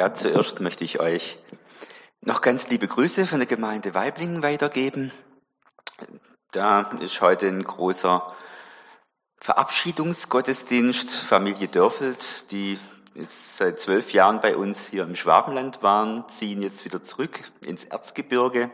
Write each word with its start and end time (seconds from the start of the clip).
Ja, 0.00 0.14
zuerst 0.14 0.60
möchte 0.60 0.82
ich 0.82 0.98
euch 0.98 1.38
noch 2.22 2.40
ganz 2.40 2.70
liebe 2.70 2.88
Grüße 2.88 3.26
von 3.26 3.38
der 3.38 3.46
Gemeinde 3.46 3.92
Weiblingen 3.92 4.42
weitergeben. 4.42 5.12
Da 6.52 6.90
ist 7.00 7.20
heute 7.20 7.48
ein 7.48 7.62
großer 7.62 8.34
Verabschiedungsgottesdienst. 9.42 11.10
Familie 11.16 11.68
Dörfeld, 11.68 12.50
die 12.50 12.78
jetzt 13.14 13.58
seit 13.58 13.78
zwölf 13.78 14.14
Jahren 14.14 14.40
bei 14.40 14.56
uns 14.56 14.86
hier 14.86 15.02
im 15.02 15.16
Schwabenland 15.16 15.82
waren, 15.82 16.26
ziehen 16.30 16.62
jetzt 16.62 16.86
wieder 16.86 17.02
zurück 17.02 17.38
ins 17.60 17.84
Erzgebirge. 17.84 18.70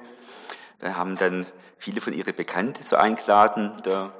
Da 0.79 0.95
haben 0.95 1.17
dann 1.17 1.45
viele 1.77 2.01
von 2.01 2.13
ihre 2.13 2.35
Bekannte 2.35 2.85
so 2.85 2.95
eingeladen. 2.95 3.73
Da, 3.83 4.13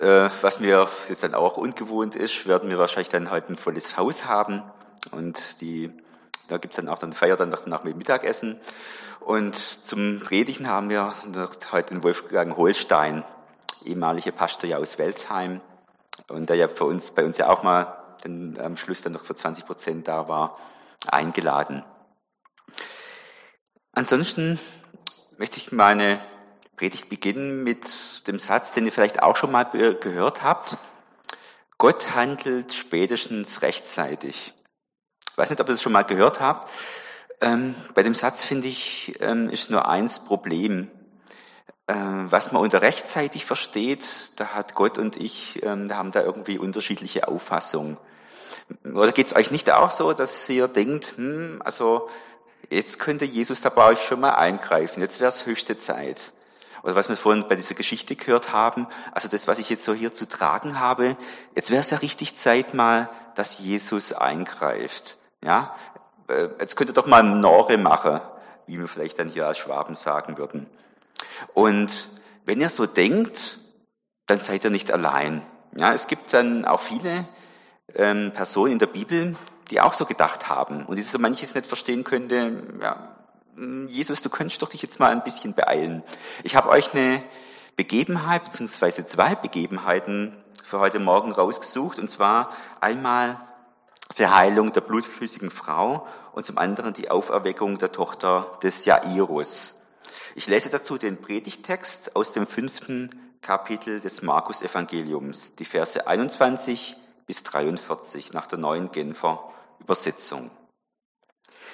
äh, 0.00 0.28
was 0.40 0.58
mir 0.58 0.88
jetzt 1.08 1.22
dann 1.22 1.36
auch 1.36 1.56
ungewohnt 1.56 2.16
ist, 2.16 2.48
werden 2.48 2.68
wir 2.68 2.78
wahrscheinlich 2.78 3.10
dann 3.10 3.30
heute 3.30 3.52
ein 3.52 3.56
volles 3.56 3.96
Haus 3.96 4.24
haben. 4.24 4.64
Und 5.12 5.60
die 5.60 5.92
da 6.48 6.58
gibt's 6.58 6.76
dann 6.76 6.88
auch 6.88 6.98
dann 6.98 7.12
Feier 7.12 7.36
dann 7.36 7.50
nach 7.66 7.84
mit 7.84 7.96
Mittagessen. 7.96 8.60
Und 9.20 9.56
zum 9.56 10.20
Predigen 10.20 10.68
haben 10.68 10.90
wir 10.90 11.14
heute 11.72 11.94
den 11.94 12.02
Wolfgang 12.02 12.56
Holstein, 12.56 13.24
ehemaliger 13.84 14.32
Pastor 14.32 14.68
ja 14.68 14.78
aus 14.78 14.98
Welzheim 14.98 15.60
und 16.28 16.48
der 16.48 16.56
ja 16.56 16.68
für 16.68 16.84
uns, 16.84 17.10
bei 17.10 17.24
uns 17.24 17.38
ja 17.38 17.48
auch 17.48 17.62
mal 17.62 18.02
dann 18.22 18.58
am 18.58 18.76
Schluss 18.76 19.02
dann 19.02 19.12
noch 19.12 19.24
für 19.24 19.34
20 19.34 19.66
Prozent 19.66 20.08
da 20.08 20.28
war, 20.28 20.58
eingeladen. 21.06 21.84
Ansonsten 23.92 24.58
möchte 25.38 25.58
ich 25.58 25.72
meine 25.72 26.20
Predigt 26.76 27.08
beginnen 27.08 27.64
mit 27.64 28.26
dem 28.28 28.38
Satz, 28.38 28.72
den 28.72 28.84
ihr 28.84 28.92
vielleicht 28.92 29.22
auch 29.22 29.36
schon 29.36 29.50
mal 29.50 29.64
gehört 29.64 30.42
habt. 30.42 30.76
Gott 31.78 32.14
handelt 32.14 32.74
spätestens 32.74 33.62
rechtzeitig. 33.62 34.54
Ich 35.36 35.38
weiß 35.38 35.50
nicht, 35.50 35.60
ob 35.60 35.68
ihr 35.68 35.74
das 35.74 35.82
schon 35.82 35.92
mal 35.92 36.00
gehört 36.00 36.40
habt. 36.40 36.66
Ähm, 37.42 37.74
bei 37.94 38.02
dem 38.02 38.14
Satz 38.14 38.42
finde 38.42 38.68
ich, 38.68 39.16
ähm, 39.20 39.50
ist 39.50 39.68
nur 39.68 39.86
eins 39.86 40.18
Problem. 40.18 40.90
Ähm, 41.88 42.32
was 42.32 42.52
man 42.52 42.62
unter 42.62 42.80
rechtzeitig 42.80 43.44
versteht, 43.44 44.32
da 44.36 44.54
hat 44.54 44.74
Gott 44.74 44.96
und 44.96 45.18
ich, 45.18 45.62
ähm, 45.62 45.88
da 45.88 45.98
haben 45.98 46.10
da 46.10 46.22
irgendwie 46.22 46.56
unterschiedliche 46.56 47.28
Auffassungen. 47.28 47.98
Oder 48.82 49.12
geht 49.12 49.26
es 49.26 49.36
euch 49.36 49.50
nicht 49.50 49.70
auch 49.70 49.90
so, 49.90 50.14
dass 50.14 50.48
ihr 50.48 50.68
denkt, 50.68 51.18
hm, 51.18 51.60
also 51.62 52.08
jetzt 52.70 52.98
könnte 52.98 53.26
Jesus 53.26 53.60
da 53.60 53.68
bei 53.68 53.84
euch 53.88 54.00
schon 54.00 54.20
mal 54.20 54.36
eingreifen, 54.36 55.02
jetzt 55.02 55.20
wäre 55.20 55.28
es 55.28 55.44
höchste 55.44 55.76
Zeit. 55.76 56.32
Oder 56.82 56.94
was 56.94 57.10
wir 57.10 57.16
vorhin 57.18 57.46
bei 57.46 57.56
dieser 57.56 57.74
Geschichte 57.74 58.16
gehört 58.16 58.54
haben, 58.54 58.86
also 59.12 59.28
das, 59.28 59.46
was 59.46 59.58
ich 59.58 59.68
jetzt 59.68 59.84
so 59.84 59.92
hier 59.92 60.14
zu 60.14 60.26
tragen 60.26 60.80
habe, 60.80 61.18
jetzt 61.54 61.70
wäre 61.70 61.80
es 61.80 61.90
ja 61.90 61.98
richtig 61.98 62.36
Zeit 62.36 62.72
mal, 62.72 63.10
dass 63.34 63.58
Jesus 63.58 64.14
eingreift. 64.14 65.18
Ja, 65.44 65.76
äh, 66.28 66.48
jetzt 66.60 66.76
könnt 66.76 66.90
ihr 66.90 66.94
doch 66.94 67.06
mal 67.06 67.22
Nore 67.22 67.78
machen, 67.78 68.20
wie 68.66 68.78
wir 68.78 68.88
vielleicht 68.88 69.18
dann 69.18 69.28
hier 69.28 69.46
als 69.46 69.58
Schwaben 69.58 69.94
sagen 69.94 70.38
würden. 70.38 70.66
Und 71.54 72.10
wenn 72.44 72.60
ihr 72.60 72.68
so 72.68 72.86
denkt, 72.86 73.58
dann 74.26 74.40
seid 74.40 74.64
ihr 74.64 74.70
nicht 74.70 74.90
allein. 74.90 75.42
Ja, 75.76 75.92
es 75.92 76.06
gibt 76.06 76.32
dann 76.32 76.64
auch 76.64 76.80
viele 76.80 77.28
ähm, 77.94 78.32
Personen 78.32 78.72
in 78.72 78.78
der 78.78 78.86
Bibel, 78.86 79.36
die 79.70 79.80
auch 79.80 79.94
so 79.94 80.04
gedacht 80.04 80.48
haben 80.48 80.86
und 80.86 80.96
die 80.96 81.02
so 81.02 81.18
manches 81.18 81.54
nicht 81.54 81.66
verstehen 81.66 82.04
könnte. 82.04 82.62
Ja, 82.80 83.16
hm, 83.54 83.88
Jesus, 83.88 84.22
du 84.22 84.30
könntest 84.30 84.62
doch 84.62 84.68
dich 84.68 84.82
jetzt 84.82 85.00
mal 85.00 85.12
ein 85.12 85.24
bisschen 85.24 85.54
beeilen. 85.54 86.02
Ich 86.44 86.56
habe 86.56 86.68
euch 86.68 86.92
eine 86.94 87.22
Begebenheit 87.76 88.44
beziehungsweise 88.44 89.06
zwei 89.06 89.34
Begebenheiten 89.34 90.36
für 90.64 90.80
heute 90.80 90.98
Morgen 90.98 91.32
rausgesucht 91.32 91.98
und 91.98 92.08
zwar 92.08 92.50
einmal 92.80 93.38
der 94.18 94.34
Heilung 94.34 94.72
der 94.72 94.80
blutflüssigen 94.80 95.50
Frau 95.50 96.06
und 96.32 96.46
zum 96.46 96.58
anderen 96.58 96.92
die 96.92 97.10
Auferweckung 97.10 97.78
der 97.78 97.92
Tochter 97.92 98.58
des 98.62 98.84
Jairus. 98.84 99.74
Ich 100.34 100.46
lese 100.46 100.70
dazu 100.70 100.98
den 100.98 101.20
Predigtext 101.20 102.16
aus 102.16 102.32
dem 102.32 102.46
fünften 102.46 103.10
Kapitel 103.42 104.00
des 104.00 104.22
Markus 104.22 104.62
Evangeliums, 104.62 105.56
die 105.56 105.64
Verse 105.64 106.06
21 106.06 106.96
bis 107.26 107.42
43 107.42 108.32
nach 108.32 108.46
der 108.46 108.58
neuen 108.58 108.90
Genfer 108.90 109.52
Übersetzung. 109.80 110.50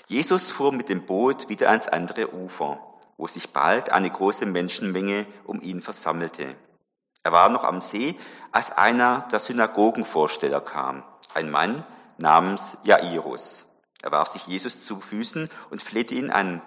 Jesus 0.06 0.51
fuhr 0.51 0.73
mit 0.73 0.89
dem 0.89 1.06
Boot 1.06 1.49
wieder 1.49 1.69
ans 1.69 1.89
andere 1.89 2.35
Ufer, 2.35 2.81
wo 3.17 3.27
sich 3.27 3.51
bald 3.51 3.91
eine 3.91 4.11
große 4.11 4.47
Menschenmenge 4.47 5.27
um 5.45 5.61
ihn 5.61 5.83
versammelte. 5.83 6.56
Er 7.23 7.33
war 7.33 7.49
noch 7.51 7.65
am 7.65 7.81
See, 7.81 8.17
als 8.51 8.73
einer 8.73 9.29
der 9.31 9.39
Synagogenvorsteller 9.39 10.61
kam, 10.61 11.05
ein 11.35 11.51
Mann, 11.51 11.85
namens 12.19 12.77
Jairus. 12.84 13.67
Er 14.03 14.12
warf 14.12 14.28
sich 14.28 14.47
Jesus 14.47 14.84
zu 14.84 15.00
Füßen 15.00 15.49
und 15.71 15.83
flehte 15.83 16.15
ihn 16.15 16.31
an. 16.31 16.61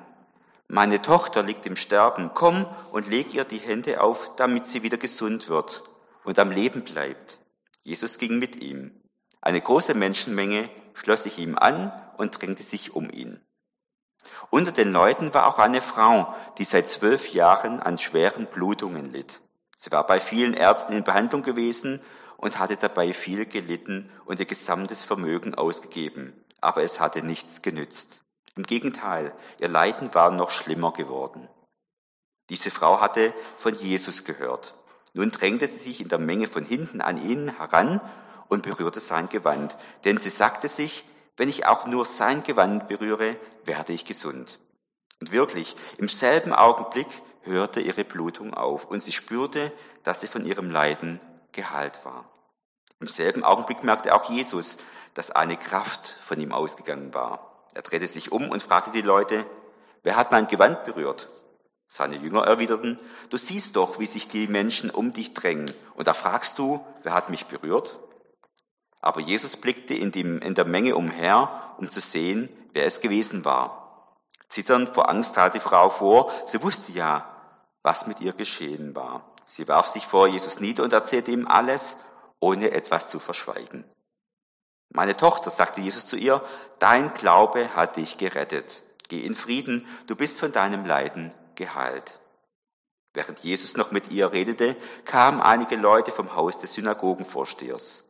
Meine 0.68 1.02
Tochter 1.02 1.44
liegt 1.44 1.66
im 1.66 1.76
Sterben. 1.76 2.32
Komm 2.34 2.66
und 2.92 3.10
leg 3.10 3.34
ihr 3.34 3.44
die 3.44 3.60
Hände 3.60 4.02
auf, 4.02 4.36
damit 4.36 4.68
sie 4.68 4.84
wieder 4.84 4.98
gesund 4.98 5.50
wird 5.50 5.84
und 6.24 6.40
am 6.40 6.52
Leben 6.52 6.84
bleibt. 6.84 7.40
Jesus 7.84 8.18
ging 8.18 8.40
mit 8.40 8.56
ihm. 8.56 8.92
Eine 9.42 9.62
große 9.62 9.94
Menschenmenge 9.94 10.70
schloss 10.94 11.24
sich 11.24 11.38
ihm 11.38 11.58
an 11.58 11.92
und 12.18 12.42
drängte 12.42 12.64
sich 12.64 12.96
um 12.96 13.10
ihn. 13.12 13.40
Unter 14.50 14.72
den 14.72 14.92
Leuten 14.92 15.34
war 15.36 15.48
auch 15.48 15.60
eine 15.60 15.82
Frau, 15.82 16.34
die 16.58 16.64
seit 16.64 16.88
zwölf 16.88 17.32
Jahren 17.32 17.80
an 17.80 18.00
schweren 18.00 18.48
Blutungen 18.48 19.12
litt. 19.12 19.42
Sie 19.78 19.92
war 19.92 20.08
bei 20.08 20.20
vielen 20.20 20.56
Ärzten 20.56 20.94
in 20.94 21.04
Behandlung 21.04 21.44
gewesen 21.44 22.02
und 22.38 22.60
hatte 22.60 22.78
dabei 22.78 23.14
viel 23.14 23.46
gelitten 23.46 24.10
und 24.26 24.40
ihr 24.40 24.46
gesamtes 24.46 25.04
Vermögen 25.04 25.56
ausgegeben. 25.56 26.34
Aber 26.62 26.84
es 26.84 27.00
hatte 27.00 27.22
nichts 27.22 27.62
genützt. 27.62 28.22
Im 28.56 28.64
Gegenteil, 28.64 29.34
ihr 29.60 29.68
Leiden 29.68 30.14
war 30.14 30.32
noch 30.32 30.50
schlimmer 30.50 30.94
geworden. 30.94 31.50
Diese 32.50 32.72
Frau 32.72 33.02
hatte 33.02 33.34
von 33.58 33.74
Jesus 33.76 34.24
gehört. 34.24 34.76
Nun 35.14 35.32
drängte 35.32 35.68
sie 35.68 35.80
sich 35.80 36.02
in 36.02 36.10
der 36.10 36.20
Menge 36.20 36.48
von 36.48 36.64
hinten 36.64 37.02
an 37.02 37.18
ihn 37.18 37.58
heran 37.58 38.02
und 38.48 38.64
berührte 38.64 39.00
sein 39.00 39.30
Gewand. 39.30 39.78
Denn 40.04 40.18
sie 40.18 40.30
sagte 40.30 40.68
sich, 40.68 41.06
wenn 41.38 41.50
ich 41.50 41.66
auch 41.66 41.86
nur 41.86 42.06
sein 42.06 42.44
Gewand 42.44 42.88
berühre, 42.88 43.38
werde 43.66 43.94
ich 43.94 44.06
gesund. 44.06 44.60
Und 45.20 45.32
wirklich, 45.32 45.76
im 45.98 46.08
selben 46.08 46.54
Augenblick 46.54 47.08
hörte 47.42 47.82
ihre 47.82 48.04
Blutung 48.04 48.54
auf 48.54 48.86
und 48.86 49.02
sie 49.02 49.12
spürte, 49.12 49.72
dass 50.04 50.22
sie 50.22 50.28
von 50.28 50.46
ihrem 50.46 50.70
Leiden 50.70 51.20
geheilt 51.56 52.06
war. 52.06 52.26
Im 53.00 53.08
selben 53.08 53.44
Augenblick 53.44 53.84
merkte 53.84 54.14
auch 54.14 54.30
Jesus, 54.30 54.78
dass 55.16 55.32
eine 55.32 55.58
Kraft 55.58 56.18
von 56.26 56.40
ihm 56.40 56.52
ausgegangen 56.52 57.14
war. 57.14 57.66
Er 57.74 57.82
drehte 57.82 58.08
sich 58.08 58.32
um 58.32 58.50
und 58.50 58.62
fragte 58.62 58.92
die 58.92 59.02
Leute, 59.02 59.46
wer 60.04 60.16
hat 60.16 60.32
mein 60.32 60.48
Gewand 60.48 60.84
berührt? 60.84 61.30
Seine 61.88 62.18
Jünger 62.18 62.44
erwiderten, 62.44 63.00
du 63.30 63.38
siehst 63.38 63.76
doch, 63.76 64.00
wie 64.00 64.06
sich 64.06 64.28
die 64.28 64.48
Menschen 64.48 64.90
um 64.90 65.14
dich 65.14 65.34
drängen. 65.34 65.72
Und 65.96 66.08
da 66.08 66.14
fragst 66.14 66.58
du, 66.60 66.86
wer 67.04 67.14
hat 67.14 67.30
mich 67.30 67.46
berührt? 67.46 68.00
Aber 69.02 69.22
Jesus 69.22 69.56
blickte 69.58 69.94
in, 69.94 70.12
die, 70.12 70.22
in 70.22 70.56
der 70.56 70.66
Menge 70.66 70.96
umher, 70.96 71.76
um 71.78 71.92
zu 71.92 72.02
sehen, 72.02 72.50
wer 72.74 72.86
es 72.86 73.02
gewesen 73.02 73.46
war. 73.46 74.18
Zitternd 74.48 74.90
vor 74.90 75.10
Angst 75.10 75.36
tat 75.36 75.54
die 75.54 75.60
Frau 75.60 75.90
vor, 75.90 76.32
sie 76.46 76.62
wusste 76.64 76.92
ja, 76.92 77.35
was 77.86 78.08
mit 78.08 78.20
ihr 78.20 78.34
geschehen 78.34 78.96
war. 78.96 79.32
Sie 79.44 79.68
warf 79.68 79.88
sich 79.88 80.08
vor 80.08 80.28
Jesus 80.28 80.60
nieder 80.60 80.84
und 80.84 80.92
erzählte 80.92 81.32
ihm 81.32 81.48
alles, 81.48 81.98
ohne 82.40 82.72
etwas 82.72 83.10
zu 83.10 83.20
verschweigen. 83.20 83.86
Meine 84.90 85.16
Tochter, 85.16 85.52
sagte 85.52 85.82
Jesus 85.82 86.08
zu 86.08 86.16
ihr, 86.16 86.44
dein 86.80 87.14
Glaube 87.14 87.76
hat 87.76 87.98
dich 87.98 88.18
gerettet. 88.18 88.82
Geh 89.08 89.24
in 89.24 89.36
Frieden, 89.36 89.88
du 90.08 90.16
bist 90.16 90.40
von 90.40 90.52
deinem 90.52 90.86
Leiden 90.86 91.32
geheilt. 91.54 92.20
Während 93.14 93.42
Jesus 93.42 93.78
noch 93.78 93.92
mit 93.92 94.10
ihr 94.10 94.32
redete, 94.32 94.76
kamen 95.06 95.40
einige 95.40 95.76
Leute 95.76 96.12
vom 96.12 96.36
Haus 96.36 96.58
des 96.58 96.74
Synagogenvorstehers. 96.74 98.04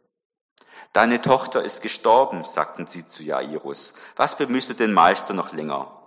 Deine 0.94 1.22
Tochter 1.22 1.64
ist 1.64 1.82
gestorben, 1.82 2.46
sagten 2.46 2.88
sie 2.88 3.06
zu 3.06 3.24
Jairus. 3.24 3.94
Was 4.16 4.38
bemühst 4.38 4.70
du 4.70 4.74
den 4.74 4.94
Meister 4.94 5.34
noch 5.34 5.52
länger? 5.52 6.02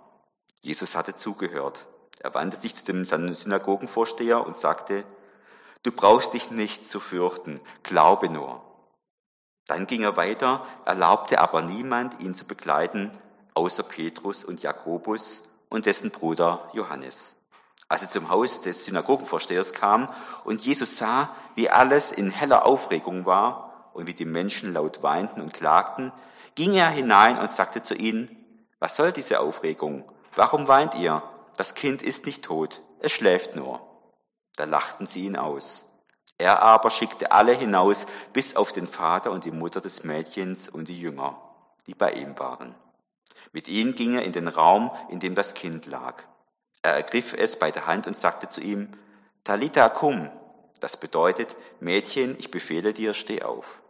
Jesus 0.61 0.95
hatte 0.95 1.13
zugehört. 1.13 1.85
Er 2.19 2.33
wandte 2.33 2.57
sich 2.57 2.75
zu 2.75 2.83
dem 2.83 3.05
Synagogenvorsteher 3.05 4.45
und 4.45 4.57
sagte, 4.57 5.03
Du 5.83 5.93
brauchst 5.93 6.33
dich 6.33 6.51
nicht 6.51 6.89
zu 6.89 6.99
fürchten, 6.99 7.61
glaube 7.83 8.29
nur. 8.29 8.61
Dann 9.65 9.87
ging 9.87 10.03
er 10.03 10.17
weiter, 10.17 10.65
erlaubte 10.83 11.39
aber 11.39 11.61
niemand, 11.61 12.19
ihn 12.19 12.35
zu 12.35 12.45
begleiten, 12.45 13.11
außer 13.53 13.83
Petrus 13.83 14.43
und 14.43 14.61
Jakobus 14.61 15.41
und 15.69 15.85
dessen 15.85 16.11
Bruder 16.11 16.69
Johannes. 16.73 17.33
Als 17.87 18.01
er 18.01 18.09
zum 18.09 18.29
Haus 18.29 18.61
des 18.61 18.83
Synagogenvorstehers 18.83 19.71
kam 19.73 20.13
und 20.43 20.61
Jesus 20.61 20.97
sah, 20.97 21.33
wie 21.55 21.69
alles 21.69 22.11
in 22.11 22.29
heller 22.29 22.65
Aufregung 22.65 23.25
war 23.25 23.89
und 23.93 24.05
wie 24.05 24.13
die 24.13 24.25
Menschen 24.25 24.73
laut 24.73 25.01
weinten 25.01 25.39
und 25.39 25.53
klagten, 25.53 26.11
ging 26.55 26.73
er 26.73 26.89
hinein 26.89 27.39
und 27.39 27.51
sagte 27.51 27.81
zu 27.81 27.95
ihnen, 27.95 28.35
was 28.79 28.95
soll 28.95 29.11
diese 29.11 29.39
Aufregung? 29.39 30.03
Warum 30.35 30.67
weint 30.67 30.93
ihr? 30.95 31.23
Das 31.59 31.75
Kind 31.75 32.01
ist 32.01 32.25
nicht 32.25 32.45
tot, 32.45 32.81
es 33.01 33.11
schläft 33.11 33.57
nur. 33.57 33.81
Da 34.55 34.63
lachten 34.63 35.07
sie 35.07 35.25
ihn 35.25 35.35
aus. 35.35 35.85
Er 36.37 36.61
aber 36.61 36.89
schickte 36.89 37.33
alle 37.33 37.51
hinaus, 37.51 38.05
bis 38.31 38.55
auf 38.55 38.71
den 38.71 38.87
Vater 38.87 39.29
und 39.31 39.43
die 39.43 39.51
Mutter 39.51 39.81
des 39.81 40.05
Mädchens 40.05 40.69
und 40.69 40.87
die 40.87 40.97
Jünger, 40.97 41.37
die 41.85 41.95
bei 41.95 42.13
ihm 42.13 42.39
waren. 42.39 42.75
Mit 43.51 43.67
ihnen 43.67 43.93
ging 43.93 44.13
er 44.13 44.23
in 44.23 44.31
den 44.31 44.47
Raum, 44.47 44.89
in 45.09 45.19
dem 45.19 45.35
das 45.35 45.53
Kind 45.53 45.85
lag. 45.85 46.23
Er 46.81 46.93
ergriff 46.93 47.33
es 47.33 47.59
bei 47.59 47.71
der 47.71 47.87
Hand 47.87 48.07
und 48.07 48.15
sagte 48.15 48.47
zu 48.47 48.61
ihm, 48.61 48.93
Talita 49.43 49.89
cum, 49.89 50.31
das 50.79 50.95
bedeutet, 50.95 51.57
Mädchen, 51.81 52.37
ich 52.39 52.51
befehle 52.51 52.93
dir, 52.93 53.13
steh 53.13 53.43
auf. 53.43 53.83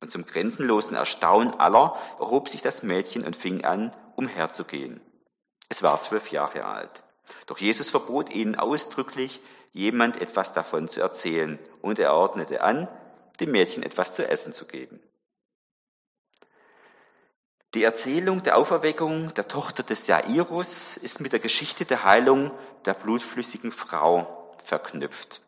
Und 0.00 0.10
zum 0.10 0.26
grenzenlosen 0.26 0.96
Erstaunen 0.96 1.60
aller 1.60 1.96
erhob 2.18 2.48
sich 2.48 2.62
das 2.62 2.82
Mädchen 2.82 3.24
und 3.24 3.36
fing 3.36 3.64
an, 3.64 3.94
umherzugehen. 4.16 5.00
Es 5.68 5.84
war 5.84 6.00
zwölf 6.00 6.32
Jahre 6.32 6.64
alt. 6.64 7.03
Doch 7.46 7.58
Jesus 7.58 7.90
verbot 7.90 8.30
ihnen 8.30 8.54
ausdrücklich, 8.54 9.40
jemand 9.72 10.20
etwas 10.20 10.52
davon 10.52 10.88
zu 10.88 11.00
erzählen, 11.00 11.58
und 11.82 11.98
er 11.98 12.14
ordnete 12.14 12.62
an, 12.62 12.88
dem 13.40 13.50
Mädchen 13.50 13.82
etwas 13.82 14.14
zu 14.14 14.26
essen 14.26 14.52
zu 14.52 14.66
geben. 14.66 15.00
Die 17.74 17.82
Erzählung 17.82 18.44
der 18.44 18.56
Auferweckung 18.56 19.34
der 19.34 19.48
Tochter 19.48 19.82
des 19.82 20.06
Jairus 20.06 20.96
ist 20.96 21.20
mit 21.20 21.32
der 21.32 21.40
Geschichte 21.40 21.84
der 21.84 22.04
Heilung 22.04 22.52
der 22.84 22.94
blutflüssigen 22.94 23.72
Frau 23.72 24.54
verknüpft. 24.62 25.42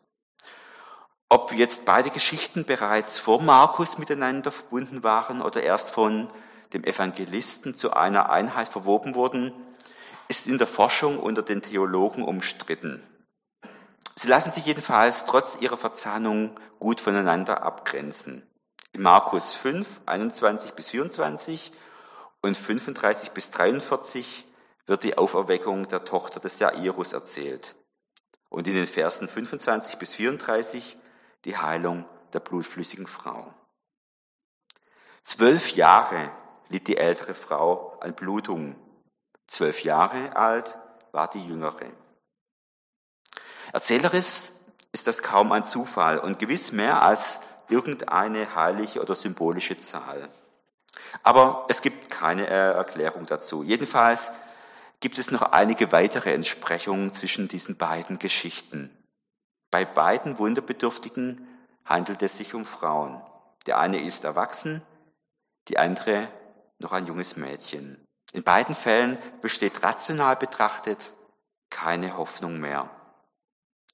Ob 1.29 1.53
jetzt 1.53 1.85
beide 1.85 2.09
Geschichten 2.09 2.65
bereits 2.65 3.17
vor 3.17 3.41
Markus 3.41 3.97
miteinander 3.97 4.51
verbunden 4.51 5.03
waren 5.03 5.41
oder 5.41 5.63
erst 5.63 5.89
von 5.91 6.29
dem 6.73 6.83
Evangelisten 6.83 7.75
zu 7.75 7.93
einer 7.93 8.29
Einheit 8.29 8.67
verwoben 8.67 9.15
wurden, 9.15 9.53
ist 10.27 10.47
in 10.47 10.57
der 10.57 10.67
Forschung 10.67 11.19
unter 11.19 11.41
den 11.41 11.61
Theologen 11.61 12.23
umstritten. 12.23 13.01
Sie 14.15 14.27
lassen 14.27 14.51
sich 14.51 14.65
jedenfalls 14.65 15.25
trotz 15.25 15.57
ihrer 15.61 15.77
Verzahnung 15.77 16.59
gut 16.79 17.01
voneinander 17.01 17.61
abgrenzen. 17.63 18.45
In 18.91 19.03
Markus 19.03 19.53
5, 19.53 20.01
21 20.05 20.73
bis 20.73 20.89
24 20.89 21.71
und 22.41 22.57
35 22.57 23.31
bis 23.31 23.51
43 23.51 24.45
wird 24.87 25.03
die 25.03 25.17
Auferweckung 25.17 25.87
der 25.87 26.03
Tochter 26.03 26.39
des 26.39 26.59
Jairus 26.59 27.13
erzählt. 27.13 27.75
Und 28.49 28.67
in 28.67 28.73
den 28.73 28.87
Versen 28.87 29.27
25 29.27 29.97
bis 29.97 30.15
34 30.15 30.97
die 31.45 31.57
Heilung 31.57 32.05
der 32.33 32.39
blutflüssigen 32.39 33.05
Frau. 33.07 33.53
Zwölf 35.21 35.75
Jahre 35.75 36.31
litt 36.69 36.87
die 36.87 36.97
ältere 36.97 37.33
Frau 37.33 37.99
an 37.99 38.15
Blutungen 38.15 38.75
Zwölf 39.47 39.83
Jahre 39.83 40.35
alt 40.35 40.77
war 41.11 41.29
die 41.29 41.45
Jüngere. 41.45 41.91
Erzählerisch 43.73 44.49
ist 44.91 45.07
das 45.07 45.21
kaum 45.21 45.51
ein 45.51 45.63
Zufall 45.63 46.19
und 46.19 46.39
gewiss 46.39 46.71
mehr 46.71 47.01
als 47.01 47.39
irgendeine 47.69 48.55
heilige 48.55 49.01
oder 49.01 49.15
symbolische 49.15 49.77
Zahl. 49.79 50.29
Aber 51.23 51.65
es 51.69 51.81
gibt 51.81 52.09
keine 52.09 52.47
Erklärung 52.47 53.25
dazu. 53.25 53.63
Jedenfalls 53.63 54.31
gibt 54.99 55.17
es 55.17 55.31
noch 55.31 55.41
einige 55.41 55.91
weitere 55.91 56.33
Entsprechungen 56.33 57.13
zwischen 57.13 57.47
diesen 57.47 57.77
beiden 57.77 58.19
Geschichten. 58.19 58.89
Bei 59.69 59.85
beiden 59.85 60.39
Wunderbedürftigen 60.39 61.47
handelt 61.85 62.21
es 62.21 62.37
sich 62.37 62.53
um 62.53 62.65
Frauen. 62.65 63.21
Der 63.65 63.79
eine 63.79 64.01
ist 64.01 64.23
erwachsen, 64.23 64.81
die 65.67 65.77
andere 65.77 66.29
noch 66.79 66.93
ein 66.93 67.05
junges 67.05 67.35
Mädchen. 67.35 68.06
In 68.33 68.43
beiden 68.43 68.75
Fällen 68.75 69.17
besteht 69.41 69.83
rational 69.83 70.35
betrachtet 70.35 71.13
keine 71.69 72.17
Hoffnung 72.17 72.59
mehr. 72.59 72.89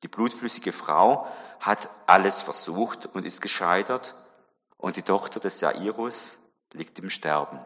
Die 0.03 0.07
blutflüssige 0.07 0.73
Frau 0.73 1.27
hat 1.59 1.89
alles 2.07 2.41
versucht 2.41 3.05
und 3.05 3.25
ist 3.25 3.41
gescheitert 3.41 4.15
und 4.77 4.97
die 4.97 5.03
Tochter 5.03 5.39
des 5.39 5.61
Jairus 5.61 6.39
liegt 6.73 6.99
im 6.99 7.09
Sterben. 7.09 7.59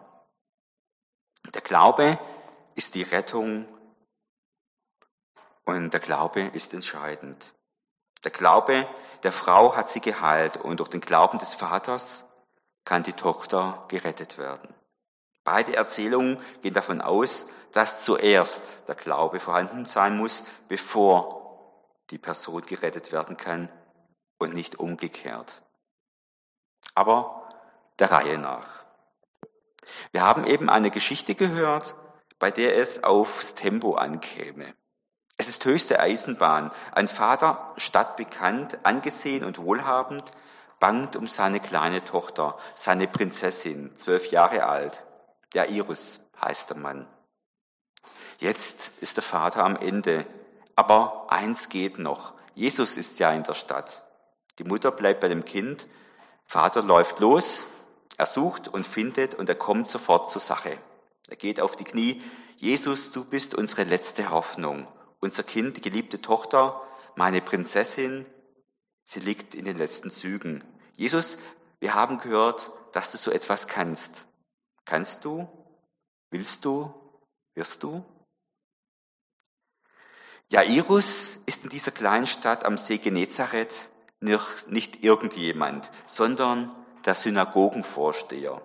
Der 1.53 1.61
Glaube 1.61 2.19
ist 2.75 2.93
die 2.95 3.03
Rettung 3.03 3.67
und 5.65 5.91
der 5.93 5.99
Glaube 5.99 6.41
ist 6.41 6.73
entscheidend. 6.73 7.53
Der 8.23 8.31
Glaube 8.31 8.87
der 9.23 9.31
Frau 9.31 9.75
hat 9.75 9.89
sie 9.89 10.01
geheilt 10.01 10.57
und 10.57 10.79
durch 10.79 10.89
den 10.89 11.01
Glauben 11.01 11.39
des 11.39 11.55
Vaters 11.55 12.23
kann 12.85 13.03
die 13.03 13.13
Tochter 13.13 13.85
gerettet 13.87 14.37
werden. 14.37 14.73
Beide 15.47 15.77
Erzählungen 15.77 16.41
gehen 16.61 16.73
davon 16.73 16.99
aus, 16.99 17.45
dass 17.71 18.03
zuerst 18.03 18.85
der 18.89 18.95
Glaube 18.95 19.39
vorhanden 19.39 19.85
sein 19.85 20.17
muss, 20.17 20.44
bevor 20.67 21.71
die 22.09 22.17
Person 22.17 22.63
gerettet 22.63 23.13
werden 23.13 23.38
kann 23.38 23.69
und 24.39 24.53
nicht 24.53 24.77
umgekehrt. 24.77 25.61
Aber 26.95 27.47
der 27.97 28.11
Reihe 28.11 28.38
nach. 28.38 28.67
Wir 30.11 30.21
haben 30.21 30.44
eben 30.44 30.69
eine 30.69 30.91
Geschichte 30.91 31.33
gehört, 31.33 31.95
bei 32.39 32.51
der 32.51 32.75
es 32.75 33.05
aufs 33.05 33.55
Tempo 33.55 33.95
ankäme. 33.95 34.73
Es 35.38 35.47
ist 35.47 35.63
höchste 35.63 36.01
Eisenbahn. 36.01 36.71
Ein 36.91 37.07
Vater, 37.07 37.73
stadtbekannt, 37.77 38.79
angesehen 38.83 39.45
und 39.45 39.59
wohlhabend, 39.59 40.29
bangt 40.81 41.15
um 41.15 41.25
seine 41.25 41.61
kleine 41.61 42.03
Tochter, 42.03 42.57
seine 42.75 43.07
Prinzessin, 43.07 43.95
zwölf 43.95 44.29
Jahre 44.29 44.65
alt. 44.65 45.06
Jairus 45.53 46.19
heißt 46.41 46.69
der 46.69 46.77
Mann. 46.77 47.07
Jetzt 48.39 48.91
ist 49.01 49.17
der 49.17 49.23
Vater 49.23 49.63
am 49.63 49.75
Ende, 49.75 50.25
aber 50.75 51.31
eins 51.31 51.69
geht 51.69 51.97
noch. 51.97 52.33
Jesus 52.53 52.97
ist 52.97 53.19
ja 53.19 53.31
in 53.33 53.44
der 53.44 53.53
Stadt. 53.53 54.03
Die 54.59 54.63
Mutter 54.63 54.91
bleibt 54.91 55.21
bei 55.21 55.27
dem 55.27 55.45
Kind, 55.45 55.88
Vater 56.45 56.81
läuft 56.81 57.19
los, 57.19 57.63
er 58.17 58.25
sucht 58.25 58.67
und 58.67 58.88
findet 58.88 59.35
und 59.35 59.49
er 59.49 59.55
kommt 59.55 59.89
sofort 59.89 60.31
zur 60.31 60.41
Sache. 60.41 60.77
Er 61.27 61.35
geht 61.35 61.59
auf 61.59 61.75
die 61.75 61.83
Knie. 61.83 62.21
Jesus, 62.57 63.11
du 63.11 63.23
bist 63.23 63.53
unsere 63.53 63.83
letzte 63.83 64.31
Hoffnung. 64.31 64.88
Unser 65.19 65.43
Kind, 65.43 65.77
die 65.77 65.81
geliebte 65.81 66.21
Tochter, 66.21 66.81
meine 67.15 67.41
Prinzessin, 67.41 68.25
sie 69.03 69.19
liegt 69.19 69.55
in 69.55 69.65
den 69.65 69.77
letzten 69.77 70.09
Zügen. 70.09 70.63
Jesus, 70.95 71.38
wir 71.79 71.93
haben 71.93 72.17
gehört, 72.17 72.71
dass 72.93 73.11
du 73.11 73.17
so 73.17 73.29
etwas 73.29 73.67
kannst. 73.67 74.25
Kannst 74.88 75.25
du? 75.25 75.45
Willst 76.31 76.63
du? 76.63 76.94
Wirst 77.56 77.84
du? 77.84 78.06
Jairus 80.48 81.38
ist 81.45 81.66
in 81.66 81.69
dieser 81.69 81.92
kleinen 81.92 82.25
Stadt 82.25 82.63
am 82.63 82.78
See 82.78 82.98
Genezareth 82.98 83.89
nicht 84.22 85.04
irgendjemand, 85.04 85.92
sondern 86.06 86.74
der 87.04 87.16
Synagogenvorsteher. 87.16 88.62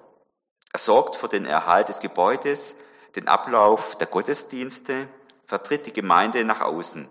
Er 0.72 0.78
sorgt 0.78 1.16
für 1.16 1.28
den 1.28 1.44
Erhalt 1.44 1.88
des 1.88 1.98
Gebäudes, 1.98 2.76
den 3.16 3.26
Ablauf 3.26 3.96
der 3.98 4.06
Gottesdienste, 4.06 5.08
vertritt 5.46 5.86
die 5.86 5.92
Gemeinde 5.92 6.44
nach 6.44 6.60
außen. 6.60 7.08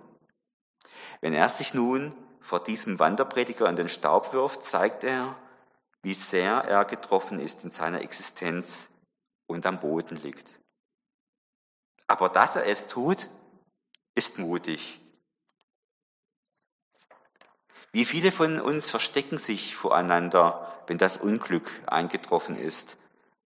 Wenn 1.19 1.33
er 1.33 1.49
sich 1.49 1.73
nun 1.73 2.13
vor 2.39 2.63
diesem 2.63 2.97
Wanderprediger 2.97 3.67
in 3.67 3.75
den 3.75 3.89
Staub 3.89 4.31
wirft, 4.31 4.63
zeigt 4.63 5.03
er, 5.03 5.35
wie 6.01 6.13
sehr 6.13 6.63
er 6.63 6.85
getroffen 6.85 7.39
ist 7.39 7.65
in 7.65 7.71
seiner 7.71 8.01
Existenz 8.01 8.87
und 9.51 9.65
am 9.65 9.79
Boden 9.79 10.15
liegt. 10.21 10.59
Aber 12.07 12.29
dass 12.29 12.55
er 12.55 12.65
es 12.65 12.87
tut, 12.87 13.29
ist 14.15 14.39
mutig. 14.39 14.99
Wie 17.91 18.05
viele 18.05 18.31
von 18.31 18.59
uns 18.59 18.89
verstecken 18.89 19.37
sich 19.37 19.75
voreinander, 19.75 20.83
wenn 20.87 20.97
das 20.97 21.17
Unglück 21.17 21.69
eingetroffen 21.87 22.57
ist, 22.57 22.97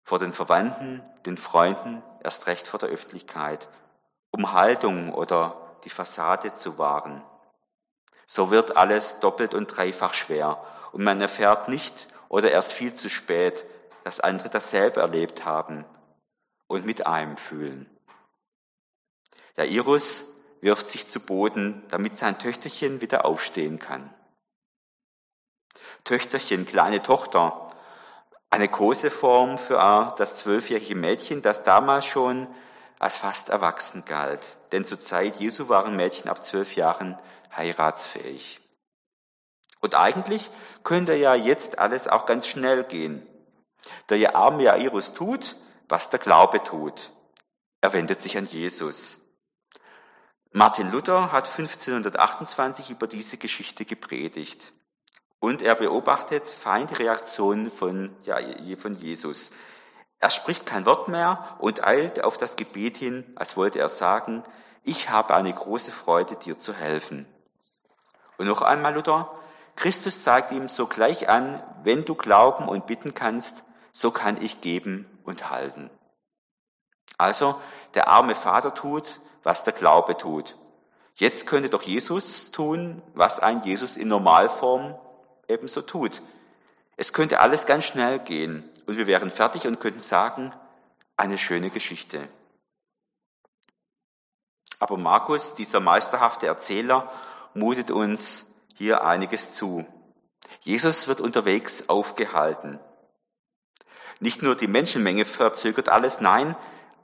vor 0.02 0.18
den 0.18 0.32
Verwandten, 0.32 1.02
den 1.26 1.36
Freunden, 1.36 2.02
erst 2.22 2.46
recht 2.46 2.66
vor 2.66 2.80
der 2.80 2.88
Öffentlichkeit, 2.88 3.68
um 4.30 4.52
Haltung 4.52 5.12
oder 5.12 5.76
die 5.84 5.90
Fassade 5.90 6.54
zu 6.54 6.78
wahren. 6.78 7.22
So 8.26 8.50
wird 8.50 8.76
alles 8.76 9.20
doppelt 9.20 9.54
und 9.54 9.66
dreifach 9.66 10.14
schwer 10.14 10.64
und 10.92 11.02
man 11.02 11.20
erfährt 11.20 11.68
nicht 11.68 12.08
oder 12.28 12.50
erst 12.50 12.72
viel 12.72 12.94
zu 12.94 13.10
spät, 13.10 13.64
dass 14.04 14.20
andere 14.20 14.48
dasselbe 14.48 15.00
erlebt 15.00 15.44
haben 15.44 15.84
und 16.66 16.86
mit 16.86 17.06
einem 17.06 17.36
fühlen. 17.36 17.88
Der 19.56 19.68
Irus 19.68 20.24
wirft 20.60 20.88
sich 20.88 21.06
zu 21.06 21.20
Boden, 21.20 21.82
damit 21.88 22.16
sein 22.16 22.38
Töchterchen 22.38 23.00
wieder 23.00 23.24
aufstehen 23.24 23.78
kann. 23.78 24.12
Töchterchen, 26.04 26.66
kleine 26.66 27.02
Tochter, 27.02 27.70
eine 28.50 28.68
Koseform 28.68 29.58
für 29.58 30.14
das 30.16 30.36
zwölfjährige 30.36 30.96
Mädchen, 30.96 31.42
das 31.42 31.62
damals 31.62 32.06
schon 32.06 32.48
als 32.98 33.16
fast 33.16 33.48
erwachsen 33.48 34.04
galt. 34.04 34.56
Denn 34.72 34.84
zur 34.84 35.00
Zeit 35.00 35.36
Jesu 35.36 35.68
waren 35.68 35.96
Mädchen 35.96 36.28
ab 36.28 36.44
zwölf 36.44 36.74
Jahren 36.76 37.18
heiratsfähig. 37.56 38.60
Und 39.80 39.94
eigentlich 39.94 40.50
könnte 40.84 41.14
ja 41.14 41.34
jetzt 41.34 41.78
alles 41.78 42.08
auch 42.08 42.26
ganz 42.26 42.46
schnell 42.46 42.84
gehen. 42.84 43.26
Der 44.08 44.34
arme 44.34 44.64
Jairus 44.64 45.14
tut, 45.14 45.56
was 45.88 46.10
der 46.10 46.18
Glaube 46.18 46.62
tut. 46.62 47.12
Er 47.80 47.92
wendet 47.92 48.20
sich 48.20 48.36
an 48.36 48.46
Jesus. 48.46 49.18
Martin 50.52 50.90
Luther 50.90 51.32
hat 51.32 51.46
1528 51.46 52.90
über 52.90 53.06
diese 53.06 53.36
Geschichte 53.36 53.84
gepredigt. 53.84 54.72
Und 55.38 55.62
er 55.62 55.74
beobachtet 55.74 56.48
feine 56.48 56.98
Reaktionen 56.98 57.70
von, 57.70 58.14
ja, 58.24 58.38
von 58.76 58.94
Jesus. 58.94 59.52
Er 60.18 60.28
spricht 60.28 60.66
kein 60.66 60.84
Wort 60.84 61.08
mehr 61.08 61.56
und 61.60 61.82
eilt 61.82 62.22
auf 62.22 62.36
das 62.36 62.56
Gebet 62.56 62.98
hin, 62.98 63.24
als 63.36 63.56
wollte 63.56 63.78
er 63.78 63.88
sagen, 63.88 64.44
ich 64.82 65.08
habe 65.08 65.34
eine 65.34 65.52
große 65.52 65.92
Freude, 65.92 66.36
dir 66.36 66.58
zu 66.58 66.74
helfen. 66.74 67.26
Und 68.36 68.46
noch 68.46 68.60
einmal, 68.60 68.94
Luther, 68.94 69.30
Christus 69.76 70.24
sagt 70.24 70.52
ihm 70.52 70.68
sogleich 70.68 71.28
an, 71.28 71.62
wenn 71.84 72.04
du 72.04 72.14
glauben 72.14 72.68
und 72.68 72.86
bitten 72.86 73.14
kannst, 73.14 73.64
so 73.92 74.10
kann 74.10 74.40
ich 74.42 74.60
geben 74.60 75.06
und 75.24 75.50
halten. 75.50 75.90
Also, 77.18 77.60
der 77.94 78.08
arme 78.08 78.34
Vater 78.34 78.74
tut, 78.74 79.20
was 79.42 79.64
der 79.64 79.72
Glaube 79.72 80.16
tut. 80.16 80.56
Jetzt 81.14 81.46
könnte 81.46 81.68
doch 81.68 81.82
Jesus 81.82 82.50
tun, 82.50 83.02
was 83.14 83.40
ein 83.40 83.62
Jesus 83.62 83.96
in 83.96 84.08
Normalform 84.08 84.98
ebenso 85.48 85.82
tut. 85.82 86.22
Es 86.96 87.12
könnte 87.12 87.40
alles 87.40 87.66
ganz 87.66 87.84
schnell 87.84 88.18
gehen 88.20 88.68
und 88.86 88.96
wir 88.96 89.06
wären 89.06 89.30
fertig 89.30 89.66
und 89.66 89.80
könnten 89.80 90.00
sagen, 90.00 90.54
eine 91.16 91.36
schöne 91.36 91.70
Geschichte. 91.70 92.28
Aber 94.78 94.96
Markus, 94.96 95.54
dieser 95.54 95.80
meisterhafte 95.80 96.46
Erzähler, 96.46 97.12
mutet 97.52 97.90
uns 97.90 98.46
hier 98.74 99.04
einiges 99.04 99.54
zu. 99.54 99.86
Jesus 100.62 101.06
wird 101.06 101.20
unterwegs 101.20 101.88
aufgehalten. 101.88 102.80
Nicht 104.20 104.42
nur 104.42 104.54
die 104.54 104.68
Menschenmenge 104.68 105.24
verzögert 105.24 105.88
alles, 105.88 106.20
nein, 106.20 106.54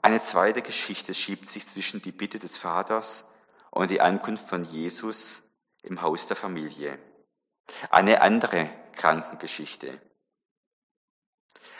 eine 0.03 0.21
zweite 0.21 0.61
Geschichte 0.61 1.13
schiebt 1.15 1.49
sich 1.49 1.67
zwischen 1.67 2.01
die 2.01 2.11
Bitte 2.11 2.37
des 2.37 2.57
Vaters 2.57 3.25
und 3.71 3.89
die 3.89 4.01
Ankunft 4.01 4.47
von 4.47 4.63
Jesus 4.63 5.41
im 5.81 6.01
Haus 6.03 6.27
der 6.27 6.37
Familie. 6.37 6.99
Eine 7.89 8.21
andere 8.21 8.69
Krankengeschichte. 8.95 9.99